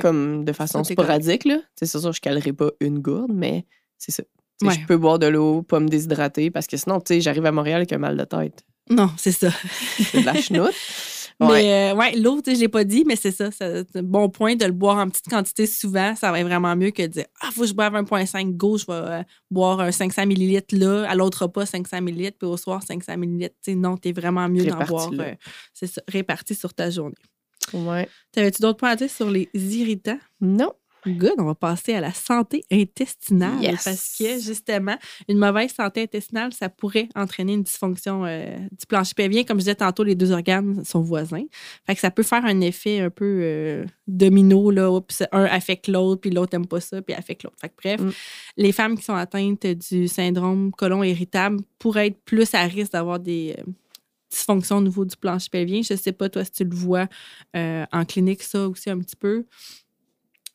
Comme 0.00 0.44
de 0.44 0.52
façon 0.52 0.82
sporadique, 0.82 1.44
là. 1.44 1.60
C'est 1.76 1.86
sûr, 1.86 2.12
je 2.12 2.20
calerai 2.20 2.52
pas 2.52 2.70
une 2.80 2.98
gourde, 2.98 3.30
mais 3.32 3.64
c'est 3.96 4.10
ça. 4.10 4.24
Ouais. 4.62 4.74
Je 4.74 4.84
peux 4.86 4.96
boire 4.96 5.20
de 5.20 5.26
l'eau, 5.26 5.62
pas 5.62 5.78
me 5.78 5.86
déshydrater, 5.88 6.50
parce 6.50 6.66
que 6.66 6.76
sinon, 6.76 7.00
tu 7.00 7.14
sais, 7.14 7.20
j'arrive 7.20 7.46
à 7.46 7.52
Montréal 7.52 7.76
avec 7.76 7.92
un 7.92 7.98
mal 7.98 8.16
de 8.16 8.24
tête. 8.24 8.64
Non, 8.90 9.10
c'est 9.16 9.30
ça. 9.32 9.50
C'est 9.98 10.22
de 10.22 10.26
la 10.26 10.34
chenoute. 10.40 10.74
Ouais. 11.40 11.62
Mais 11.62 11.92
euh, 11.92 11.94
ouais, 11.94 12.16
l'eau, 12.16 12.42
tu 12.42 12.52
je 12.54 12.60
l'ai 12.60 12.68
pas 12.68 12.82
dit, 12.82 13.04
mais 13.06 13.14
c'est 13.14 13.30
ça. 13.30 13.50
ça- 13.52 13.84
C'est 13.84 13.98
un 13.98 14.02
bon 14.02 14.28
point 14.28 14.56
de 14.56 14.64
le 14.64 14.72
boire 14.72 14.96
en 14.98 15.08
petite 15.08 15.28
quantité 15.28 15.66
souvent. 15.66 16.16
Ça 16.16 16.32
va 16.32 16.40
être 16.40 16.46
vraiment 16.46 16.74
mieux 16.74 16.90
que 16.90 17.02
de 17.02 17.06
dire 17.06 17.26
Ah, 17.40 17.50
faut 17.52 17.60
que 17.60 17.68
je 17.68 17.74
boive 17.74 17.94
1,5 17.94 18.56
go, 18.56 18.76
je 18.76 18.86
vais 18.86 18.92
euh, 18.92 19.22
boire 19.50 19.78
un 19.80 19.92
500 19.92 20.22
ml 20.22 20.64
là, 20.72 21.08
à 21.08 21.14
l'autre 21.14 21.42
repas 21.42 21.64
500 21.66 21.98
ml, 21.98 22.32
puis 22.38 22.48
au 22.48 22.56
soir 22.56 22.82
500 22.82 23.12
ml. 23.12 23.50
Tu 23.50 23.54
sais, 23.72 23.74
non, 23.76 23.96
t'es 23.96 24.10
vraiment 24.12 24.48
mieux 24.48 24.64
d'en 24.70 24.78
boire. 24.86 25.10
Euh, 25.12 25.34
c'est 25.74 25.86
ça, 25.86 26.02
réparti 26.08 26.54
sur 26.56 26.74
ta 26.74 26.90
journée. 26.90 27.14
Ouais. 27.72 28.08
T'avais-tu 28.32 28.60
d'autres 28.62 28.78
points 28.78 28.90
à 28.90 28.96
dire 28.96 29.10
sur 29.10 29.30
les 29.30 29.48
irritants? 29.54 30.18
Non. 30.40 30.72
Good, 31.06 31.34
on 31.38 31.44
va 31.44 31.54
passer 31.54 31.94
à 31.94 32.00
la 32.00 32.12
santé 32.12 32.64
intestinale. 32.70 33.62
Yes. 33.62 33.84
Parce 33.84 34.16
que, 34.18 34.38
justement, 34.40 34.96
une 35.28 35.38
mauvaise 35.38 35.72
santé 35.72 36.02
intestinale, 36.02 36.52
ça 36.52 36.68
pourrait 36.68 37.08
entraîner 37.14 37.54
une 37.54 37.62
dysfonction 37.62 38.24
euh, 38.26 38.56
du 38.78 38.84
plancher 38.86 39.14
pelvien. 39.14 39.44
Comme 39.44 39.58
je 39.58 39.64
disais 39.64 39.74
tantôt, 39.76 40.02
les 40.02 40.14
deux 40.14 40.32
organes 40.32 40.84
sont 40.84 41.00
voisins. 41.00 41.44
Fait 41.86 41.94
que 41.94 42.00
ça 42.00 42.10
peut 42.10 42.22
faire 42.24 42.44
un 42.44 42.60
effet 42.60 43.00
un 43.00 43.10
peu 43.10 43.40
euh, 43.42 43.84
domino. 44.06 44.70
Là, 44.70 44.90
Oups, 44.90 45.22
un 45.32 45.44
affecte 45.44 45.88
l'autre, 45.88 46.20
puis 46.20 46.30
l'autre 46.30 46.56
n'aime 46.58 46.66
pas 46.66 46.80
ça, 46.80 47.00
puis 47.00 47.14
affecte 47.14 47.44
l'autre. 47.44 47.56
Fait 47.60 47.68
que, 47.68 47.74
bref, 47.82 48.00
Mm. 48.00 48.10
les 48.58 48.72
femmes 48.72 48.96
qui 48.98 49.04
sont 49.04 49.14
atteintes 49.14 49.66
du 49.66 50.08
syndrome 50.08 50.72
colon 50.72 51.02
irritable 51.02 51.58
pourraient 51.78 52.08
être 52.08 52.20
plus 52.24 52.52
à 52.54 52.62
risque 52.64 52.92
d'avoir 52.92 53.18
des. 53.20 53.54
euh, 53.58 53.62
dysfonctions 54.30 54.76
au 54.76 54.82
niveau 54.82 55.06
du 55.06 55.16
plancher 55.16 55.48
pelvien. 55.50 55.80
Je 55.80 55.94
sais 55.94 56.12
pas, 56.12 56.28
toi, 56.28 56.44
si 56.44 56.50
tu 56.52 56.64
le 56.64 56.74
vois 56.76 57.06
euh, 57.56 57.86
en 57.92 58.04
clinique, 58.04 58.42
ça 58.42 58.68
aussi 58.68 58.90
un 58.90 58.98
petit 58.98 59.16
peu. 59.16 59.46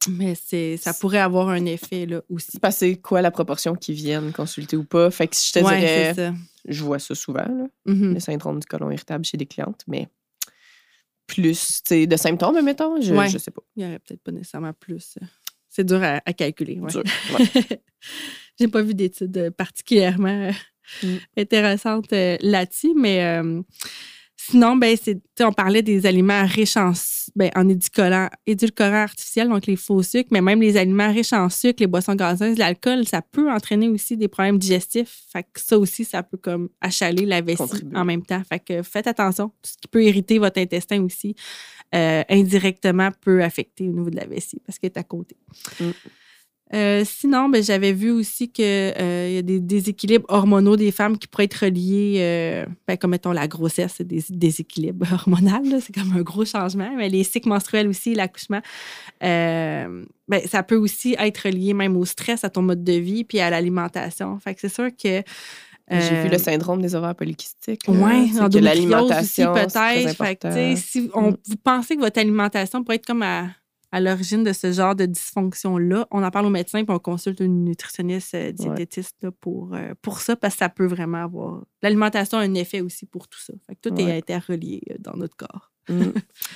Mais 0.09 0.35
c'est, 0.35 0.77
ça 0.77 0.93
pourrait 0.93 1.19
avoir 1.19 1.49
un 1.49 1.65
effet 1.65 2.05
là 2.05 2.21
aussi. 2.29 2.47
C'est 2.51 2.61
passé 2.61 2.97
quoi 2.97 3.21
la 3.21 3.31
proportion 3.31 3.75
qui 3.75 3.93
viennent 3.93 4.31
consulter 4.33 4.75
ou 4.75 4.83
pas? 4.83 5.09
Fait 5.11 5.27
que 5.27 5.35
je 5.35 5.51
te 5.51 5.59
Ouais, 5.59 5.77
dirais, 5.79 6.13
ça. 6.15 6.33
je 6.67 6.83
vois 6.83 6.99
ça 6.99 7.15
souvent, 7.15 7.45
là, 7.47 7.67
Mhm. 7.85 8.13
le 8.15 8.19
syndrome 8.19 8.59
du 8.59 8.67
côlon 8.67 8.91
irritable 8.91 9.23
chez 9.25 9.37
des 9.37 9.45
clientes, 9.45 9.81
mais 9.87 10.07
plus, 11.27 11.81
de 11.89 12.15
symptômes, 12.17 12.61
mettons, 12.63 12.99
je, 13.01 13.13
Ouais. 13.13 13.29
je 13.29 13.37
sais 13.37 13.51
pas. 13.51 13.61
Il 13.75 13.83
n'y 13.83 13.89
aurait 13.89 13.99
peut-être 13.99 14.21
pas 14.21 14.31
nécessairement 14.31 14.73
plus. 14.73 15.15
euh, 15.21 15.25
C'est 15.69 15.85
dur 15.85 16.03
à, 16.03 16.21
à 16.25 16.33
calculer. 16.33 16.79
ouais. 16.79 16.91
Dur. 16.91 17.03
J'ai 18.59 18.67
pas 18.67 18.81
vu 18.81 18.93
d'études 18.93 19.37
euh, 19.37 19.51
particulièrement 19.51 20.49
euh, 20.49 20.51
Mm. 21.01 21.15
intéressantes 21.37 22.11
là-dessus, 22.11 22.93
mais 22.93 23.23
euh, 23.23 23.61
sinon, 24.49 24.75
ben, 24.75 24.97
c'est, 25.01 25.19
on 25.41 25.51
parlait 25.51 25.81
des 25.81 26.05
aliments 26.05 26.45
riches 26.45 26.77
en, 26.77 26.91
ben, 27.35 27.49
en 27.55 27.67
édulcorants, 27.69 28.29
édulcorants 28.45 29.03
artificiels, 29.03 29.49
donc 29.49 29.65
les 29.65 29.75
faux 29.75 30.03
sucres, 30.03 30.29
mais 30.31 30.41
même 30.41 30.61
les 30.61 30.77
aliments 30.77 31.11
riches 31.11 31.33
en 31.33 31.49
sucre, 31.49 31.77
les 31.79 31.87
boissons 31.87 32.15
gazeuses, 32.15 32.57
l'alcool, 32.57 33.07
ça 33.07 33.21
peut 33.21 33.51
entraîner 33.51 33.87
aussi 33.87 34.17
des 34.17 34.27
problèmes 34.27 34.57
digestifs. 34.57 35.23
Fait 35.31 35.43
que 35.43 35.59
ça 35.59 35.77
aussi, 35.77 36.03
ça 36.03 36.23
peut 36.23 36.37
comme 36.37 36.69
achaler 36.81 37.25
la 37.25 37.41
vessie 37.41 37.57
Contribuer. 37.57 37.97
en 37.97 38.05
même 38.05 38.25
temps. 38.25 38.41
Fait 38.47 38.59
que 38.59 38.83
faites 38.83 39.07
attention. 39.07 39.49
Tout 39.49 39.71
ce 39.71 39.77
qui 39.81 39.87
peut 39.87 40.03
irriter 40.03 40.39
votre 40.39 40.59
intestin 40.59 41.01
aussi, 41.03 41.35
euh, 41.95 42.23
indirectement, 42.29 43.09
peut 43.21 43.43
affecter 43.43 43.87
au 43.87 43.93
niveau 43.93 44.09
de 44.09 44.17
la 44.17 44.25
vessie 44.25 44.61
parce 44.65 44.77
qu'elle 44.77 44.91
est 44.91 44.99
à 44.99 45.03
côté. 45.03 45.37
Mm. 45.79 45.91
Euh, 46.73 47.03
sinon, 47.05 47.49
ben, 47.49 47.61
j'avais 47.63 47.91
vu 47.93 48.09
aussi 48.09 48.49
qu'il 48.51 48.65
y 48.65 49.37
a 49.37 49.41
des 49.43 49.59
déséquilibres 49.59 50.25
hormonaux 50.29 50.75
des 50.75 50.91
femmes 50.91 51.17
qui 51.19 51.27
pourraient 51.27 51.43
être 51.43 51.65
reliés, 51.65 52.15
euh, 52.19 52.65
ben, 52.87 52.97
comme 52.97 53.11
mettons 53.11 53.31
la 53.31 53.47
grossesse, 53.47 53.95
c'est 53.97 54.07
des 54.07 54.23
déséquilibres 54.29 55.05
hormonaux, 55.13 55.79
c'est 55.79 55.93
comme 55.93 56.13
un 56.17 56.21
gros 56.21 56.45
changement, 56.45 56.89
mais 56.97 57.09
les 57.09 57.23
cycles 57.23 57.49
menstruels 57.49 57.87
aussi, 57.87 58.15
l'accouchement, 58.15 58.61
euh, 59.23 60.03
ben, 60.27 60.41
ça 60.47 60.63
peut 60.63 60.77
aussi 60.77 61.15
être 61.19 61.37
relié 61.45 61.73
même 61.73 61.95
au 61.97 62.05
stress, 62.05 62.43
à 62.43 62.49
ton 62.49 62.61
mode 62.63 62.83
de 62.83 62.93
vie, 62.93 63.23
puis 63.23 63.39
à 63.39 63.49
l'alimentation. 63.49 64.39
Fait 64.39 64.55
que 64.55 64.61
c'est 64.61 64.73
sûr 64.73 64.89
que. 64.91 65.21
J'ai 65.91 66.21
vu 66.21 66.27
euh, 66.27 66.29
le 66.29 66.37
syndrome 66.37 66.81
des 66.81 66.95
ovaires 66.95 67.13
polykystiques. 67.13 67.81
oui, 67.89 68.31
l'alimentation, 68.63 69.53
peut-être. 70.31 70.77
Si 70.77 71.09
on- 71.13 71.31
vous 71.45 71.57
pensez 71.61 71.95
que 71.97 72.01
votre 72.01 72.19
alimentation 72.19 72.83
pourrait 72.83 72.95
être 72.95 73.05
comme 73.05 73.21
à, 73.21 73.47
à 73.93 73.99
l'origine 73.99 74.43
de 74.43 74.53
ce 74.53 74.71
genre 74.71 74.95
de 74.95 75.05
dysfonction-là, 75.05 76.07
on 76.09 76.23
en 76.23 76.31
parle 76.31 76.47
au 76.47 76.49
médecin 76.49 76.83
puis 76.83 76.93
on 76.93 76.97
consulte 76.97 77.39
une 77.41 77.63
nutritionniste 77.63 78.33
euh, 78.33 78.51
diététiste 78.51 79.29
pour, 79.39 79.75
euh, 79.75 79.93
pour 80.01 80.19
ça 80.19 80.35
parce 80.35 80.55
que 80.55 80.59
ça 80.59 80.69
peut 80.69 80.87
vraiment 80.87 81.23
avoir. 81.23 81.61
L'alimentation 81.83 82.39
a 82.39 82.41
un 82.41 82.55
effet 82.55 82.81
aussi 82.81 83.05
pour 83.05 83.27
tout 83.27 83.39
ça. 83.39 83.53
Fait 83.67 83.75
que 83.75 83.87
tout 83.87 84.01
est 84.01 84.17
interrelié 84.17 84.81
dans 84.97 85.15
notre 85.15 85.35
corps. 85.35 85.71
Mm. 85.89 86.05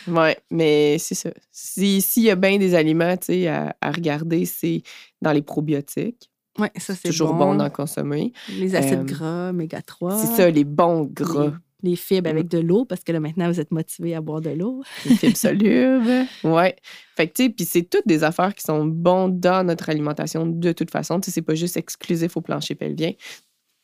Oui, 0.07 0.31
mais 0.49 0.97
c'est 0.97 1.13
ça. 1.13 1.29
S'il 1.51 2.23
y 2.23 2.31
a 2.31 2.35
bien 2.35 2.57
des 2.57 2.73
aliments 2.73 3.15
à, 3.29 3.75
à 3.81 3.91
regarder, 3.91 4.45
c'est 4.45 4.81
dans 5.21 5.31
les 5.31 5.43
probiotiques. 5.43 6.31
Oui, 6.57 6.69
ça, 6.77 6.95
c'est 6.95 7.09
toujours 7.09 7.35
bon, 7.35 7.53
d'en 7.53 7.69
consommer. 7.69 8.33
Les 8.49 8.75
acides 8.75 9.05
gras, 9.05 9.49
oméga 9.51 9.83
3. 9.83 10.17
C'est 10.17 10.35
ça, 10.35 10.49
les 10.49 10.63
bons 10.63 11.03
gras. 11.03 11.53
Les, 11.83 11.95
fibres 11.95 12.29
avec 12.29 12.45
mm. 12.45 12.49
de 12.49 12.57
l'eau, 12.59 12.85
parce 12.85 13.03
que 13.03 13.11
là, 13.11 13.19
maintenant, 13.19 13.49
vous 13.51 13.59
êtes 13.59 13.71
motivé 13.71 14.15
à 14.15 14.21
boire 14.21 14.41
de 14.41 14.49
l'eau. 14.49 14.83
Les 15.05 15.15
fibres 15.15 15.37
solubles. 15.37 16.25
Oui. 16.43 16.69
Fait 17.15 17.27
que, 17.27 17.33
tu 17.33 17.43
sais, 17.43 17.49
puis 17.49 17.65
c'est 17.65 17.83
toutes 17.83 18.07
des 18.07 18.23
affaires 18.23 18.53
qui 18.55 18.63
sont 18.63 18.85
bonnes 18.85 19.39
dans 19.39 19.65
notre 19.65 19.89
alimentation 19.89 20.45
de 20.45 20.71
toute 20.71 20.91
façon. 20.91 21.19
Tu 21.19 21.25
sais, 21.25 21.31
c'est 21.35 21.41
pas 21.41 21.55
juste 21.55 21.77
exclusif 21.77 22.35
au 22.37 22.41
plancher 22.41 22.75
pelvien. 22.75 23.13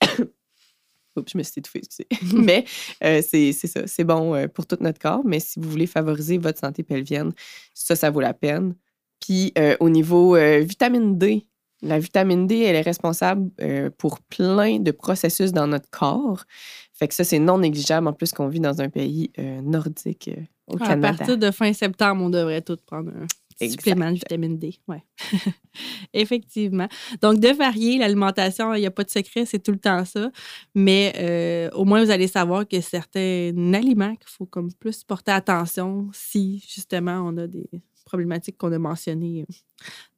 Oups, 1.16 1.32
je 1.32 1.38
me 1.38 1.44
suis 1.44 1.60
étouffée, 1.60 1.80
excusez. 1.80 2.08
mais 2.36 2.66
euh, 3.04 3.22
c'est 3.22 3.52
ça, 3.54 3.86
c'est 3.86 4.04
bon 4.04 4.34
euh, 4.34 4.48
pour 4.48 4.66
tout 4.66 4.78
notre 4.82 5.00
corps. 5.00 5.22
Mais 5.24 5.40
si 5.40 5.60
vous 5.60 5.70
voulez 5.70 5.88
favoriser 5.88 6.38
votre 6.38 6.60
santé 6.60 6.84
pelvienne, 6.84 7.32
ça, 7.74 7.96
ça 7.96 8.10
vaut 8.10 8.22
la 8.22 8.34
peine. 8.34 8.76
Puis 9.20 9.54
euh, 9.58 9.78
au 9.80 9.90
niveau 9.90 10.36
vitamine 10.36 11.18
D, 11.18 11.48
la 11.84 12.00
vitamine 12.00 12.48
D, 12.48 12.60
elle 12.60 12.78
est 12.78 12.82
responsable 12.82 13.52
euh, 13.62 13.90
pour 13.98 14.20
plein 14.22 14.80
de 14.80 14.92
processus 14.92 15.52
dans 15.52 15.68
notre 15.68 15.90
corps. 15.90 16.46
Fait 16.94 17.08
que 17.08 17.14
ça, 17.14 17.24
c'est 17.24 17.40
non 17.40 17.58
négligeable 17.58 18.08
en 18.08 18.14
plus 18.14 18.32
qu'on 18.32 18.48
vit 18.48 18.60
dans 18.60 18.82
un 18.82 18.90
pays 18.90 19.32
euh, 19.40 19.62
nordique 19.62 20.30
euh, 20.30 20.42
au 20.68 20.78
Canada. 20.78 21.10
À 21.10 21.14
partir 21.14 21.38
de 21.38 21.52
fin 21.52 21.74
septembre, 21.74 22.24
on 22.24 22.30
devrait 22.30 22.62
tous 22.62 22.78
prendre 22.86 23.12
un 23.12 23.68
supplément 23.68 24.10
de 24.12 24.16
vitamine 24.16 24.58
D. 24.58 24.76
Ouais. 24.88 25.04
Effectivement. 26.14 26.88
Donc, 27.22 27.40
de 27.40 27.50
varier 27.50 27.98
l'alimentation, 27.98 28.74
il 28.74 28.82
n'y 28.82 28.86
a 28.86 28.92
pas 28.92 29.04
de 29.04 29.10
secret, 29.10 29.46
c'est 29.46 29.60
tout 29.60 29.72
le 29.72 29.80
temps 29.80 30.06
ça. 30.06 30.32
Mais 30.76 31.70
au 31.74 31.86
moins, 31.86 32.04
vous 32.04 32.12
allez 32.12 32.28
savoir 32.28 32.68
que 32.68 32.80
certains 32.82 33.52
aliments 33.74 34.16
qu'il 34.16 34.30
faut 34.30 34.46
comme 34.46 34.72
plus 34.74 35.04
porter 35.04 35.32
attention 35.32 36.10
si 36.14 36.64
justement 36.68 37.24
on 37.26 37.38
a 37.38 37.48
des 37.48 37.70
problématiques 38.14 38.58
qu'on 38.58 38.72
a 38.72 38.80
mentionnées 38.80 39.42
euh, 39.42 39.54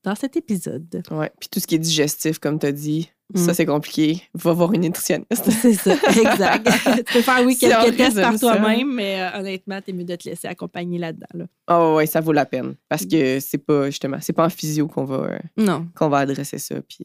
dans 0.03 0.15
cet 0.15 0.35
épisode. 0.35 1.01
Oui, 1.11 1.27
puis 1.39 1.49
tout 1.49 1.59
ce 1.59 1.67
qui 1.67 1.75
est 1.75 1.79
digestif, 1.79 2.39
comme 2.39 2.59
tu 2.59 2.65
as 2.65 2.71
dit, 2.71 3.09
ça, 3.33 3.51
mm. 3.51 3.53
c'est 3.55 3.65
compliqué. 3.65 4.21
Va 4.35 4.53
voir 4.53 4.71
une 4.73 4.81
nutritionniste. 4.81 5.49
C'est 5.49 5.73
ça, 5.73 5.93
exact. 5.93 6.69
tu 7.07 7.13
peux 7.13 7.21
faire, 7.21 7.43
oui, 7.43 7.57
quelques 7.57 7.97
tests 7.97 8.21
par 8.21 8.39
toi-même, 8.39 8.93
mais 8.93 9.19
euh, 9.19 9.39
honnêtement, 9.39 9.81
tu 9.81 9.89
es 9.89 9.93
mieux 9.93 10.03
de 10.03 10.15
te 10.15 10.29
laisser 10.29 10.47
accompagner 10.47 10.99
là-dedans. 10.99 11.27
Là. 11.33 11.45
Oh, 11.71 11.95
oui, 11.97 12.05
ça 12.05 12.21
vaut 12.21 12.33
la 12.33 12.45
peine. 12.45 12.75
Parce 12.87 13.05
que 13.05 13.39
c'est 13.39 13.57
pas, 13.57 13.87
justement, 13.87 14.17
c'est 14.21 14.33
pas 14.33 14.45
en 14.45 14.49
physio 14.49 14.87
qu'on 14.87 15.05
va, 15.05 15.15
euh, 15.15 15.39
non. 15.57 15.87
qu'on 15.95 16.07
va 16.07 16.19
adresser 16.19 16.59
ça. 16.59 16.75
Puis, 16.87 17.03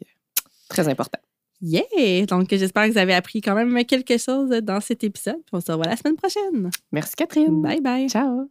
très 0.69 0.87
important. 0.89 1.19
Yeah! 1.63 2.27
Donc, 2.27 2.49
j'espère 2.51 2.87
que 2.87 2.93
vous 2.93 2.99
avez 2.99 3.15
appris 3.15 3.41
quand 3.41 3.55
même 3.55 3.85
quelque 3.85 4.19
chose 4.19 4.51
dans 4.51 4.81
cet 4.81 5.05
épisode. 5.05 5.41
on 5.53 5.61
se 5.61 5.73
revoit 5.73 5.87
la 5.87 5.97
semaine 5.97 6.17
prochaine. 6.17 6.71
Merci, 6.93 7.15
Catherine. 7.17 7.63
Bye 7.63 7.81
bye. 7.81 8.09
Ciao. 8.09 8.51